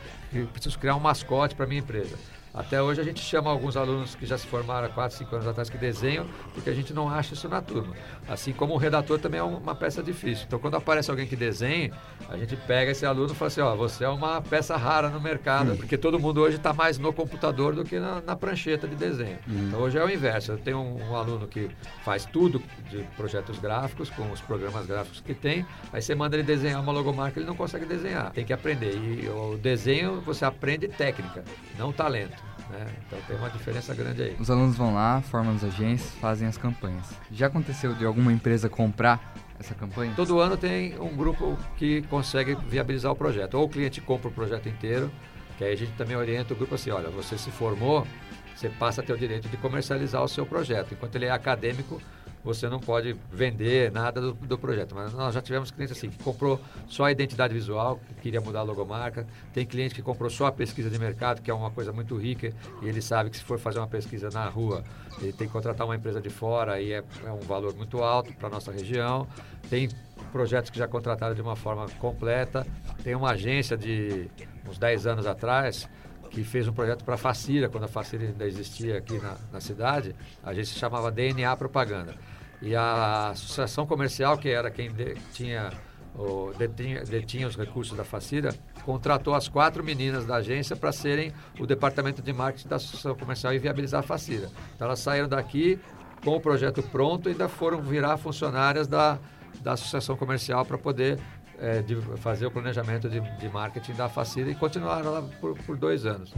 preciso 0.52 0.78
criar 0.78 0.94
um 0.96 1.00
mascote 1.00 1.54
para 1.54 1.66
minha 1.66 1.80
empresa. 1.80 2.16
Até 2.56 2.80
hoje 2.80 3.02
a 3.02 3.04
gente 3.04 3.20
chama 3.20 3.50
alguns 3.50 3.76
alunos 3.76 4.14
que 4.14 4.24
já 4.24 4.38
se 4.38 4.46
formaram 4.46 4.86
há 4.86 4.88
4, 4.88 5.18
5 5.18 5.34
anos 5.34 5.46
atrás 5.46 5.68
que 5.68 5.76
desenham, 5.76 6.26
porque 6.54 6.70
a 6.70 6.72
gente 6.72 6.94
não 6.94 7.06
acha 7.06 7.34
isso 7.34 7.46
na 7.50 7.60
turma. 7.60 7.94
Assim 8.26 8.50
como 8.50 8.72
o 8.72 8.78
redator 8.78 9.18
também 9.18 9.38
é 9.38 9.42
uma 9.42 9.74
peça 9.74 10.02
difícil. 10.02 10.46
Então 10.46 10.58
quando 10.58 10.74
aparece 10.74 11.10
alguém 11.10 11.26
que 11.26 11.36
desenhe, 11.36 11.92
a 12.30 12.36
gente 12.38 12.56
pega 12.56 12.92
esse 12.92 13.04
aluno 13.04 13.30
e 13.30 13.36
fala 13.36 13.48
assim, 13.48 13.60
ó, 13.60 13.76
você 13.76 14.04
é 14.04 14.08
uma 14.08 14.40
peça 14.40 14.74
rara 14.74 15.10
no 15.10 15.20
mercado, 15.20 15.72
hum. 15.72 15.76
porque 15.76 15.98
todo 15.98 16.18
mundo 16.18 16.40
hoje 16.40 16.56
está 16.56 16.72
mais 16.72 16.96
no 16.96 17.12
computador 17.12 17.74
do 17.74 17.84
que 17.84 17.98
na, 17.98 18.22
na 18.22 18.34
prancheta 18.34 18.88
de 18.88 18.96
desenho. 18.96 19.38
Hum. 19.46 19.66
Então 19.68 19.80
hoje 19.82 19.98
é 19.98 20.02
o 20.02 20.08
inverso. 20.08 20.52
Eu 20.52 20.58
tenho 20.58 20.78
um, 20.78 21.10
um, 21.10 21.14
aluno 21.14 21.46
que 21.46 21.68
faz 22.04 22.24
tudo 22.24 22.62
de 22.90 23.02
projetos 23.18 23.58
gráficos, 23.58 24.08
com 24.08 24.32
os 24.32 24.40
programas 24.40 24.86
gráficos 24.86 25.20
que 25.20 25.34
tem, 25.34 25.66
aí 25.92 26.00
você 26.00 26.14
manda 26.14 26.34
ele 26.34 26.42
desenhar 26.42 26.80
uma 26.80 26.92
logomarca, 26.92 27.38
ele 27.38 27.46
não 27.46 27.54
consegue 27.54 27.84
desenhar. 27.84 28.30
Tem 28.32 28.46
que 28.46 28.52
aprender. 28.54 28.94
E 28.96 29.28
o 29.28 29.58
desenho 29.58 30.22
você 30.22 30.46
aprende 30.46 30.88
técnica, 30.88 31.44
não 31.78 31.92
talento. 31.92 32.45
Né? 32.70 32.86
Então 33.06 33.18
tem 33.26 33.36
uma 33.36 33.50
diferença 33.50 33.94
grande 33.94 34.22
aí. 34.22 34.36
Os 34.38 34.50
alunos 34.50 34.76
vão 34.76 34.94
lá, 34.94 35.20
formam 35.22 35.54
as 35.54 35.62
agências, 35.62 36.10
fazem 36.20 36.48
as 36.48 36.56
campanhas. 36.56 37.06
Já 37.30 37.46
aconteceu 37.46 37.94
de 37.94 38.04
alguma 38.04 38.32
empresa 38.32 38.68
comprar 38.68 39.34
essa 39.58 39.74
campanha? 39.74 40.12
Todo 40.16 40.40
ano 40.40 40.56
tem 40.56 40.98
um 41.00 41.16
grupo 41.16 41.56
que 41.76 42.02
consegue 42.02 42.54
viabilizar 42.68 43.12
o 43.12 43.16
projeto. 43.16 43.54
Ou 43.54 43.64
o 43.64 43.68
cliente 43.68 44.00
compra 44.00 44.28
o 44.28 44.32
projeto 44.32 44.68
inteiro, 44.68 45.10
que 45.56 45.64
aí 45.64 45.72
a 45.72 45.76
gente 45.76 45.92
também 45.92 46.16
orienta 46.16 46.54
o 46.54 46.56
grupo 46.56 46.74
assim, 46.74 46.90
olha, 46.90 47.08
você 47.08 47.38
se 47.38 47.50
formou, 47.50 48.06
você 48.54 48.68
passa 48.68 49.00
a 49.00 49.04
ter 49.04 49.12
o 49.12 49.18
direito 49.18 49.48
de 49.48 49.56
comercializar 49.56 50.22
o 50.22 50.28
seu 50.28 50.44
projeto. 50.44 50.92
Enquanto 50.92 51.14
ele 51.16 51.26
é 51.26 51.30
acadêmico, 51.30 52.00
você 52.46 52.68
não 52.68 52.78
pode 52.78 53.16
vender 53.30 53.90
nada 53.90 54.20
do, 54.20 54.32
do 54.32 54.56
projeto. 54.56 54.94
Mas 54.94 55.12
nós 55.12 55.34
já 55.34 55.42
tivemos 55.42 55.72
clientes 55.72 55.96
assim, 55.96 56.08
que 56.08 56.22
comprou 56.22 56.60
só 56.86 57.04
a 57.04 57.12
identidade 57.12 57.52
visual, 57.52 58.00
que 58.06 58.14
queria 58.22 58.40
mudar 58.40 58.60
a 58.60 58.62
logomarca. 58.62 59.26
Tem 59.52 59.66
cliente 59.66 59.94
que 59.96 60.00
comprou 60.00 60.30
só 60.30 60.46
a 60.46 60.52
pesquisa 60.52 60.88
de 60.88 60.96
mercado, 60.98 61.42
que 61.42 61.50
é 61.50 61.54
uma 61.54 61.72
coisa 61.72 61.92
muito 61.92 62.16
rica, 62.16 62.52
e 62.80 62.88
ele 62.88 63.02
sabe 63.02 63.30
que 63.30 63.36
se 63.36 63.42
for 63.42 63.58
fazer 63.58 63.80
uma 63.80 63.88
pesquisa 63.88 64.30
na 64.30 64.48
rua, 64.48 64.84
ele 65.20 65.32
tem 65.32 65.48
que 65.48 65.52
contratar 65.52 65.84
uma 65.84 65.96
empresa 65.96 66.20
de 66.20 66.30
fora, 66.30 66.80
e 66.80 66.92
é, 66.92 67.02
é 67.24 67.32
um 67.32 67.40
valor 67.40 67.74
muito 67.74 68.00
alto 68.02 68.32
para 68.34 68.46
a 68.46 68.50
nossa 68.50 68.70
região. 68.70 69.26
Tem 69.68 69.88
projetos 70.30 70.70
que 70.70 70.78
já 70.78 70.86
contrataram 70.86 71.34
de 71.34 71.42
uma 71.42 71.56
forma 71.56 71.86
completa. 71.98 72.64
Tem 73.02 73.16
uma 73.16 73.32
agência 73.32 73.76
de 73.76 74.30
uns 74.68 74.78
10 74.78 75.06
anos 75.08 75.26
atrás 75.26 75.88
que 76.30 76.44
fez 76.44 76.68
um 76.68 76.72
projeto 76.72 77.04
para 77.04 77.14
a 77.14 77.18
Facira, 77.18 77.68
quando 77.68 77.84
a 77.84 77.88
Facira 77.88 78.24
ainda 78.24 78.46
existia 78.46 78.98
aqui 78.98 79.18
na, 79.18 79.36
na 79.52 79.60
cidade, 79.60 80.14
a 80.44 80.52
gente 80.52 80.68
chamava 80.68 81.10
DNA 81.10 81.56
Propaganda. 81.56 82.14
E 82.62 82.74
a 82.74 83.30
associação 83.30 83.86
comercial, 83.86 84.38
que 84.38 84.48
era 84.48 84.70
quem 84.70 84.90
de, 84.90 85.14
tinha, 85.32 85.70
o, 86.14 86.52
detinha, 86.56 87.04
detinha, 87.04 87.46
os 87.46 87.56
recursos 87.56 87.96
da 87.96 88.04
Facira, 88.04 88.54
contratou 88.84 89.34
as 89.34 89.48
quatro 89.48 89.84
meninas 89.84 90.24
da 90.24 90.36
agência 90.36 90.74
para 90.74 90.92
serem 90.92 91.32
o 91.58 91.66
departamento 91.66 92.22
de 92.22 92.32
marketing 92.32 92.68
da 92.68 92.76
associação 92.76 93.14
comercial 93.14 93.52
e 93.52 93.58
viabilizar 93.58 94.00
a 94.00 94.02
Facira. 94.02 94.50
Então 94.74 94.86
elas 94.86 95.00
saíram 95.00 95.28
daqui 95.28 95.78
com 96.24 96.36
o 96.36 96.40
projeto 96.40 96.82
pronto 96.82 97.28
e 97.28 97.32
ainda 97.32 97.48
foram 97.48 97.80
virar 97.82 98.16
funcionárias 98.16 98.86
da, 98.86 99.18
da 99.60 99.72
associação 99.72 100.16
comercial 100.16 100.64
para 100.64 100.78
poder 100.78 101.18
é, 101.58 101.80
de 101.82 101.96
fazer 102.18 102.46
o 102.46 102.50
planejamento 102.50 103.08
de, 103.08 103.20
de 103.20 103.48
marketing 103.48 103.92
da 103.94 104.08
Facira 104.08 104.50
e 104.50 104.54
continuaram 104.54 105.12
lá 105.12 105.22
por, 105.40 105.56
por 105.58 105.76
dois 105.76 106.06
anos. 106.06 106.32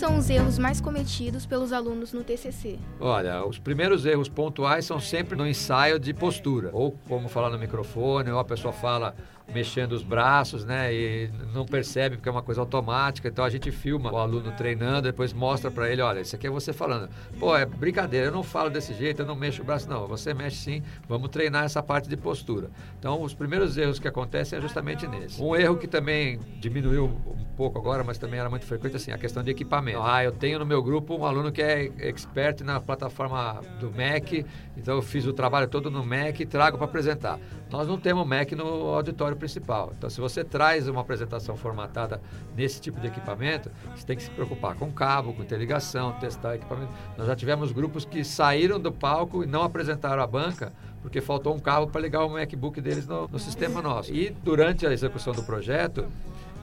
São 0.00 0.16
os 0.16 0.30
erros 0.30 0.58
mais 0.58 0.80
cometidos 0.80 1.44
pelos 1.44 1.74
alunos 1.74 2.14
no 2.14 2.24
TCC? 2.24 2.78
Olha, 2.98 3.44
os 3.44 3.58
primeiros 3.58 4.06
erros 4.06 4.30
pontuais 4.30 4.86
são 4.86 4.98
sempre 4.98 5.36
no 5.36 5.46
ensaio 5.46 5.98
de 5.98 6.14
postura, 6.14 6.70
ou 6.72 6.92
como 7.06 7.28
falar 7.28 7.50
no 7.50 7.58
microfone, 7.58 8.30
ou 8.30 8.38
a 8.38 8.44
pessoa 8.44 8.72
fala 8.72 9.14
mexendo 9.54 9.92
os 9.92 10.02
braços, 10.02 10.64
né? 10.64 10.92
E 10.92 11.30
não 11.52 11.66
percebe 11.66 12.16
porque 12.16 12.28
é 12.28 12.32
uma 12.32 12.42
coisa 12.42 12.60
automática. 12.60 13.28
Então 13.28 13.44
a 13.44 13.50
gente 13.50 13.70
filma 13.70 14.12
o 14.12 14.16
aluno 14.16 14.52
treinando, 14.52 15.02
depois 15.02 15.32
mostra 15.32 15.70
para 15.70 15.90
ele, 15.90 16.02
olha, 16.02 16.20
isso 16.20 16.34
aqui 16.34 16.46
é 16.46 16.50
você 16.50 16.72
falando. 16.72 17.08
Pô, 17.38 17.56
é 17.56 17.64
brincadeira, 17.66 18.26
eu 18.26 18.32
não 18.32 18.42
falo 18.42 18.70
desse 18.70 18.94
jeito, 18.94 19.22
eu 19.22 19.26
não 19.26 19.36
mexo 19.36 19.62
o 19.62 19.64
braço, 19.64 19.88
não. 19.88 20.06
Você 20.06 20.32
mexe 20.32 20.56
sim, 20.56 20.82
vamos 21.08 21.28
treinar 21.30 21.64
essa 21.64 21.82
parte 21.82 22.08
de 22.08 22.16
postura. 22.16 22.70
Então 22.98 23.22
os 23.22 23.34
primeiros 23.34 23.76
erros 23.76 23.98
que 23.98 24.08
acontecem 24.08 24.58
é 24.58 24.62
justamente 24.62 25.06
nesse. 25.06 25.42
Um 25.42 25.54
erro 25.54 25.76
que 25.76 25.86
também 25.86 26.38
diminuiu 26.58 27.06
um 27.06 27.44
pouco 27.56 27.78
agora, 27.78 28.04
mas 28.04 28.18
também 28.18 28.40
era 28.40 28.48
muito 28.48 28.66
frequente, 28.66 28.96
assim, 28.96 29.12
a 29.12 29.18
questão 29.18 29.42
de 29.42 29.50
equipamento. 29.50 29.89
Ah, 29.96 30.22
eu 30.22 30.32
tenho 30.32 30.58
no 30.58 30.66
meu 30.66 30.82
grupo 30.82 31.16
um 31.16 31.24
aluno 31.24 31.50
que 31.50 31.62
é 31.62 31.90
expert 31.98 32.62
na 32.62 32.80
plataforma 32.80 33.60
do 33.78 33.90
Mac, 33.90 34.32
então 34.76 34.96
eu 34.96 35.02
fiz 35.02 35.26
o 35.26 35.32
trabalho 35.32 35.68
todo 35.68 35.90
no 35.90 36.04
Mac 36.04 36.40
e 36.40 36.46
trago 36.46 36.76
para 36.76 36.86
apresentar. 36.86 37.38
Nós 37.70 37.86
não 37.86 37.98
temos 37.98 38.26
Mac 38.26 38.52
no 38.52 38.94
auditório 38.94 39.36
principal. 39.36 39.92
Então, 39.96 40.10
se 40.10 40.20
você 40.20 40.44
traz 40.44 40.88
uma 40.88 41.00
apresentação 41.00 41.56
formatada 41.56 42.20
nesse 42.56 42.80
tipo 42.80 43.00
de 43.00 43.06
equipamento, 43.06 43.70
você 43.94 44.04
tem 44.04 44.16
que 44.16 44.22
se 44.22 44.30
preocupar 44.30 44.74
com 44.74 44.90
cabo, 44.92 45.32
com 45.32 45.42
interligação, 45.42 46.12
testar 46.12 46.56
equipamento. 46.56 46.92
Nós 47.16 47.26
já 47.26 47.36
tivemos 47.36 47.72
grupos 47.72 48.04
que 48.04 48.24
saíram 48.24 48.78
do 48.78 48.92
palco 48.92 49.44
e 49.44 49.46
não 49.46 49.62
apresentaram 49.62 50.22
a 50.22 50.26
banca 50.26 50.72
porque 51.02 51.20
faltou 51.20 51.54
um 51.54 51.58
cabo 51.58 51.86
para 51.86 52.00
ligar 52.00 52.24
o 52.24 52.28
MacBook 52.28 52.80
deles 52.80 53.06
no, 53.06 53.26
no 53.28 53.38
sistema 53.38 53.80
nosso. 53.80 54.12
E 54.12 54.30
durante 54.30 54.86
a 54.86 54.92
execução 54.92 55.32
do 55.32 55.42
projeto, 55.42 56.06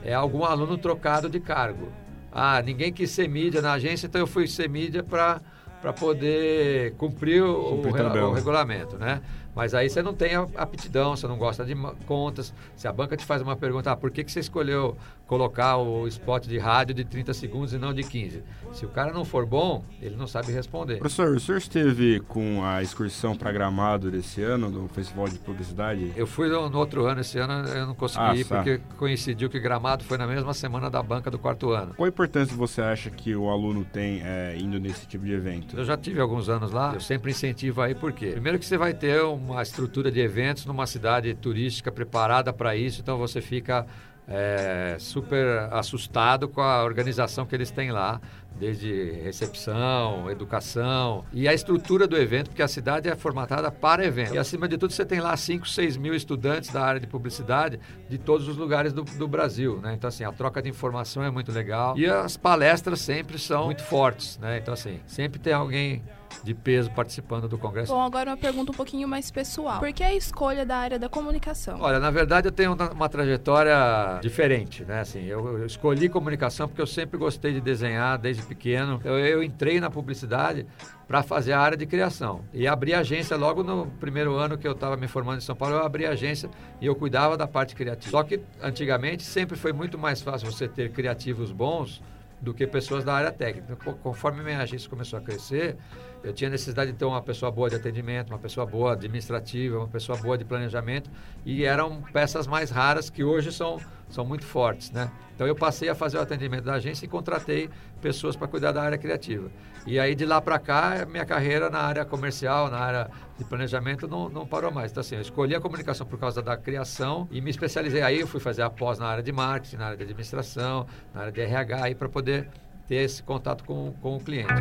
é 0.02 0.14
algum 0.14 0.44
aluno 0.44 0.78
trocado 0.78 1.28
de 1.28 1.40
cargo. 1.40 1.88
Ah, 2.32 2.62
ninguém 2.62 2.92
quis 2.92 3.10
ser 3.10 3.28
mídia 3.28 3.62
na 3.62 3.72
agência, 3.72 4.06
então 4.06 4.20
eu 4.20 4.26
fui 4.26 4.46
ser 4.46 4.68
mídia 4.68 5.02
para 5.02 5.40
para 5.80 5.92
poder 5.92 6.92
cumprir 6.94 7.40
o, 7.42 7.52
o, 7.52 7.86
o, 7.86 8.32
regulamento, 8.32 8.96
né? 8.96 9.22
Mas 9.54 9.74
aí 9.74 9.88
você 9.88 10.02
não 10.02 10.14
tem 10.14 10.34
aptidão, 10.56 11.16
você 11.16 11.26
não 11.26 11.36
gosta 11.36 11.64
de 11.64 11.74
contas. 12.06 12.52
Se 12.76 12.86
a 12.86 12.92
banca 12.92 13.16
te 13.16 13.24
faz 13.24 13.42
uma 13.42 13.56
pergunta, 13.56 13.90
ah, 13.90 13.96
por 13.96 14.10
que, 14.10 14.24
que 14.24 14.30
você 14.30 14.40
escolheu 14.40 14.96
colocar 15.28 15.76
o 15.76 16.08
spot 16.08 16.46
de 16.46 16.58
rádio 16.58 16.92
de 16.94 17.04
30 17.04 17.32
segundos 17.32 17.72
e 17.72 17.78
não 17.78 17.94
de 17.94 18.02
15? 18.02 18.42
Se 18.72 18.84
o 18.84 18.88
cara 18.88 19.12
não 19.12 19.24
for 19.24 19.46
bom, 19.46 19.84
ele 20.02 20.16
não 20.16 20.26
sabe 20.26 20.50
responder. 20.52 20.98
Professor, 20.98 21.36
o 21.36 21.40
senhor 21.40 21.58
esteve 21.58 22.20
com 22.20 22.64
a 22.64 22.82
excursão 22.82 23.36
para 23.36 23.52
Gramado 23.52 24.10
desse 24.10 24.42
ano, 24.42 24.70
do 24.70 24.88
Festival 24.88 25.28
de 25.28 25.38
Publicidade? 25.38 26.12
Eu 26.16 26.26
fui 26.26 26.48
no, 26.48 26.68
no 26.68 26.78
outro 26.78 27.06
ano, 27.06 27.20
esse 27.20 27.38
ano 27.38 27.68
eu 27.68 27.86
não 27.86 27.94
consegui 27.94 28.24
ah, 28.24 28.36
ir, 28.36 28.44
tá. 28.44 28.56
porque 28.56 28.80
coincidiu 28.96 29.48
que 29.48 29.58
Gramado 29.58 30.04
foi 30.04 30.18
na 30.18 30.26
mesma 30.26 30.54
semana 30.54 30.90
da 30.90 31.02
banca 31.02 31.30
do 31.30 31.38
quarto 31.38 31.70
ano. 31.70 31.94
Qual 31.94 32.06
a 32.06 32.08
importância 32.08 32.56
você 32.56 32.80
acha 32.80 33.10
que 33.10 33.34
o 33.34 33.48
aluno 33.48 33.84
tem 33.84 34.22
é, 34.24 34.56
indo 34.58 34.78
nesse 34.80 35.06
tipo 35.06 35.24
de 35.24 35.32
evento? 35.32 35.76
Eu 35.76 35.84
já 35.84 35.96
tive 35.96 36.20
alguns 36.20 36.48
anos 36.48 36.72
lá, 36.72 36.94
eu 36.94 37.00
sempre 37.00 37.30
incentivo 37.30 37.82
aí, 37.82 37.94
por 37.94 38.12
quê? 38.12 38.30
Primeiro 38.32 38.58
que 38.58 38.64
você 38.64 38.78
vai 38.78 38.94
ter 38.94 39.22
um 39.24 39.48
uma 39.48 39.62
estrutura 39.62 40.10
de 40.10 40.20
eventos 40.20 40.66
numa 40.66 40.86
cidade 40.86 41.34
turística 41.34 41.90
preparada 41.90 42.52
para 42.52 42.76
isso, 42.76 43.00
então 43.00 43.16
você 43.16 43.40
fica 43.40 43.86
é, 44.28 44.96
super 44.98 45.68
assustado 45.70 46.48
com 46.48 46.60
a 46.60 46.84
organização 46.84 47.46
que 47.46 47.54
eles 47.54 47.70
têm 47.70 47.90
lá, 47.90 48.20
desde 48.58 49.12
recepção, 49.22 50.28
educação 50.30 51.24
e 51.32 51.46
a 51.46 51.54
estrutura 51.54 52.06
do 52.06 52.16
evento, 52.16 52.48
porque 52.48 52.62
a 52.62 52.68
cidade 52.68 53.08
é 53.08 53.14
formatada 53.14 53.70
para 53.70 54.04
evento. 54.04 54.34
E 54.34 54.38
acima 54.38 54.68
de 54.68 54.76
tudo, 54.76 54.92
você 54.92 55.04
tem 55.04 55.20
lá 55.20 55.36
5, 55.36 55.68
6 55.68 55.96
mil 55.96 56.14
estudantes 56.14 56.70
da 56.70 56.82
área 56.82 57.00
de 57.00 57.06
publicidade 57.06 57.78
de 58.08 58.18
todos 58.18 58.48
os 58.48 58.56
lugares 58.56 58.92
do, 58.92 59.04
do 59.04 59.28
Brasil. 59.28 59.80
Né? 59.80 59.94
Então, 59.94 60.08
assim, 60.08 60.24
a 60.24 60.32
troca 60.32 60.60
de 60.60 60.68
informação 60.68 61.22
é 61.22 61.30
muito 61.30 61.52
legal 61.52 61.96
e 61.96 62.06
as 62.06 62.36
palestras 62.36 63.00
sempre 63.00 63.38
são 63.38 63.66
muito 63.66 63.82
fortes. 63.82 64.38
Né? 64.38 64.58
Então, 64.58 64.74
assim, 64.74 65.00
sempre 65.06 65.38
tem 65.38 65.52
alguém 65.52 66.02
de 66.42 66.54
peso 66.54 66.90
participando 66.90 67.48
do 67.48 67.58
Congresso. 67.58 67.92
Bom, 67.92 68.00
agora 68.00 68.30
uma 68.30 68.36
pergunta 68.36 68.72
um 68.72 68.74
pouquinho 68.74 69.08
mais 69.08 69.30
pessoal. 69.30 69.78
Por 69.78 69.92
que 69.92 70.02
a 70.02 70.14
escolha 70.14 70.64
da 70.64 70.76
área 70.76 70.98
da 70.98 71.08
comunicação? 71.08 71.78
Olha, 71.80 71.98
na 71.98 72.10
verdade 72.10 72.48
eu 72.48 72.52
tenho 72.52 72.74
uma, 72.74 72.90
uma 72.90 73.08
trajetória 73.08 73.74
diferente, 74.20 74.84
né? 74.84 75.00
Assim, 75.00 75.24
eu, 75.24 75.58
eu, 75.58 75.66
escolhi 75.66 76.08
comunicação 76.08 76.68
porque 76.68 76.82
eu 76.82 76.86
sempre 76.86 77.18
gostei 77.18 77.52
de 77.52 77.60
desenhar 77.60 78.18
desde 78.18 78.42
pequeno. 78.42 79.00
Eu, 79.04 79.18
eu 79.18 79.42
entrei 79.42 79.80
na 79.80 79.90
publicidade 79.90 80.66
para 81.06 81.22
fazer 81.22 81.52
a 81.52 81.60
área 81.60 81.76
de 81.76 81.86
criação. 81.86 82.42
E 82.52 82.66
abri 82.66 82.92
agência 82.92 83.36
logo 83.36 83.62
no 83.62 83.86
primeiro 83.98 84.36
ano 84.36 84.58
que 84.58 84.68
eu 84.68 84.72
estava 84.72 84.96
me 84.96 85.08
formando 85.08 85.38
em 85.38 85.40
São 85.40 85.56
Paulo, 85.56 85.76
eu 85.76 85.82
abri 85.82 86.04
agência 86.04 86.50
e 86.80 86.86
eu 86.86 86.94
cuidava 86.94 87.36
da 87.36 87.46
parte 87.46 87.74
criativa. 87.74 88.10
Só 88.10 88.22
que 88.22 88.40
antigamente 88.62 89.22
sempre 89.22 89.56
foi 89.56 89.72
muito 89.72 89.96
mais 89.96 90.20
fácil 90.20 90.50
você 90.50 90.68
ter 90.68 90.92
criativos 90.92 91.50
bons 91.50 92.02
do 92.40 92.54
que 92.54 92.66
pessoas 92.66 93.04
da 93.04 93.14
área 93.14 93.32
técnica. 93.32 93.76
Conforme 94.02 94.42
minha 94.42 94.58
agência 94.58 94.88
começou 94.88 95.18
a 95.18 95.22
crescer, 95.22 95.76
eu 96.22 96.32
tinha 96.32 96.50
necessidade 96.50 96.92
de 96.92 96.98
ter 96.98 97.04
uma 97.04 97.22
pessoa 97.22 97.50
boa 97.50 97.68
de 97.68 97.76
atendimento, 97.76 98.30
uma 98.30 98.38
pessoa 98.38 98.66
boa 98.66 98.92
administrativa, 98.92 99.78
uma 99.78 99.88
pessoa 99.88 100.16
boa 100.18 100.36
de 100.36 100.44
planejamento, 100.44 101.10
e 101.44 101.64
eram 101.64 102.02
peças 102.12 102.46
mais 102.46 102.70
raras 102.70 103.10
que 103.10 103.22
hoje 103.24 103.52
são, 103.52 103.80
são 104.08 104.24
muito 104.24 104.44
fortes, 104.44 104.90
né? 104.90 105.10
Então 105.34 105.46
eu 105.46 105.54
passei 105.54 105.88
a 105.88 105.94
fazer 105.94 106.18
o 106.18 106.20
atendimento 106.20 106.64
da 106.64 106.74
agência 106.74 107.04
e 107.04 107.08
contratei 107.08 107.70
pessoas 108.00 108.34
para 108.34 108.48
cuidar 108.48 108.72
da 108.72 108.82
área 108.82 108.98
criativa. 108.98 109.50
E 109.86 109.98
aí 109.98 110.14
de 110.14 110.26
lá 110.26 110.40
para 110.40 110.58
cá, 110.58 111.06
minha 111.08 111.24
carreira 111.24 111.70
na 111.70 111.78
área 111.78 112.04
comercial, 112.04 112.70
na 112.70 112.78
área 112.78 113.10
de 113.38 113.44
planejamento 113.44 114.08
não, 114.08 114.28
não 114.28 114.46
parou 114.46 114.72
mais. 114.72 114.90
Então 114.90 115.00
assim, 115.00 115.14
eu 115.14 115.20
escolhi 115.20 115.54
a 115.54 115.60
comunicação 115.60 116.06
por 116.06 116.18
causa 116.18 116.42
da 116.42 116.56
criação 116.56 117.28
e 117.30 117.40
me 117.40 117.50
especializei 117.50 118.02
aí, 118.02 118.20
eu 118.20 118.26
fui 118.26 118.40
fazer 118.40 118.62
a 118.62 118.70
pós 118.70 118.98
na 118.98 119.06
área 119.06 119.22
de 119.22 119.32
marketing, 119.32 119.76
na 119.76 119.86
área 119.86 119.96
de 119.96 120.02
administração, 120.02 120.86
na 121.14 121.20
área 121.20 121.32
de 121.32 121.40
RH 121.40 121.94
para 121.96 122.08
poder 122.08 122.48
ter 122.86 122.96
esse 122.96 123.22
contato 123.22 123.64
com, 123.64 123.92
com 124.00 124.16
o 124.16 124.20
cliente. 124.20 124.52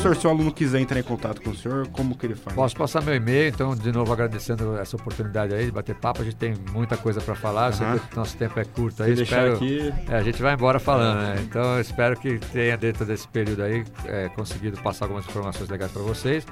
Professor, 0.00 0.16
se 0.18 0.26
o 0.26 0.30
aluno 0.30 0.50
quiser 0.50 0.80
entrar 0.80 0.98
em 0.98 1.02
contato 1.02 1.42
com 1.42 1.50
o 1.50 1.54
senhor, 1.54 1.86
como 1.88 2.16
que 2.16 2.24
ele 2.24 2.34
faz? 2.34 2.56
Posso 2.56 2.74
passar 2.74 3.02
meu 3.02 3.14
e-mail, 3.14 3.50
então, 3.50 3.76
de 3.76 3.92
novo 3.92 4.10
agradecendo 4.10 4.78
essa 4.78 4.96
oportunidade 4.96 5.54
aí 5.54 5.66
de 5.66 5.70
bater 5.70 5.94
papo. 5.94 6.22
A 6.22 6.24
gente 6.24 6.36
tem 6.36 6.54
muita 6.72 6.96
coisa 6.96 7.20
para 7.20 7.34
falar, 7.34 7.70
uhum. 7.74 7.98
que 7.98 8.16
nosso 8.16 8.34
tempo 8.34 8.58
é 8.58 8.64
curto 8.64 9.02
aí. 9.02 9.12
espero, 9.12 9.56
aqui... 9.56 9.92
É, 10.08 10.16
a 10.16 10.22
gente 10.22 10.40
vai 10.40 10.54
embora 10.54 10.78
falando, 10.78 11.20
né? 11.20 11.36
Então, 11.42 11.74
eu 11.74 11.82
espero 11.82 12.18
que 12.18 12.38
tenha, 12.38 12.78
dentro 12.78 13.04
desse 13.04 13.28
período 13.28 13.62
aí, 13.62 13.84
é, 14.06 14.30
conseguido 14.30 14.78
passar 14.78 15.04
algumas 15.04 15.26
informações 15.26 15.68
legais 15.68 15.92
para 15.92 16.00
vocês. 16.00 16.46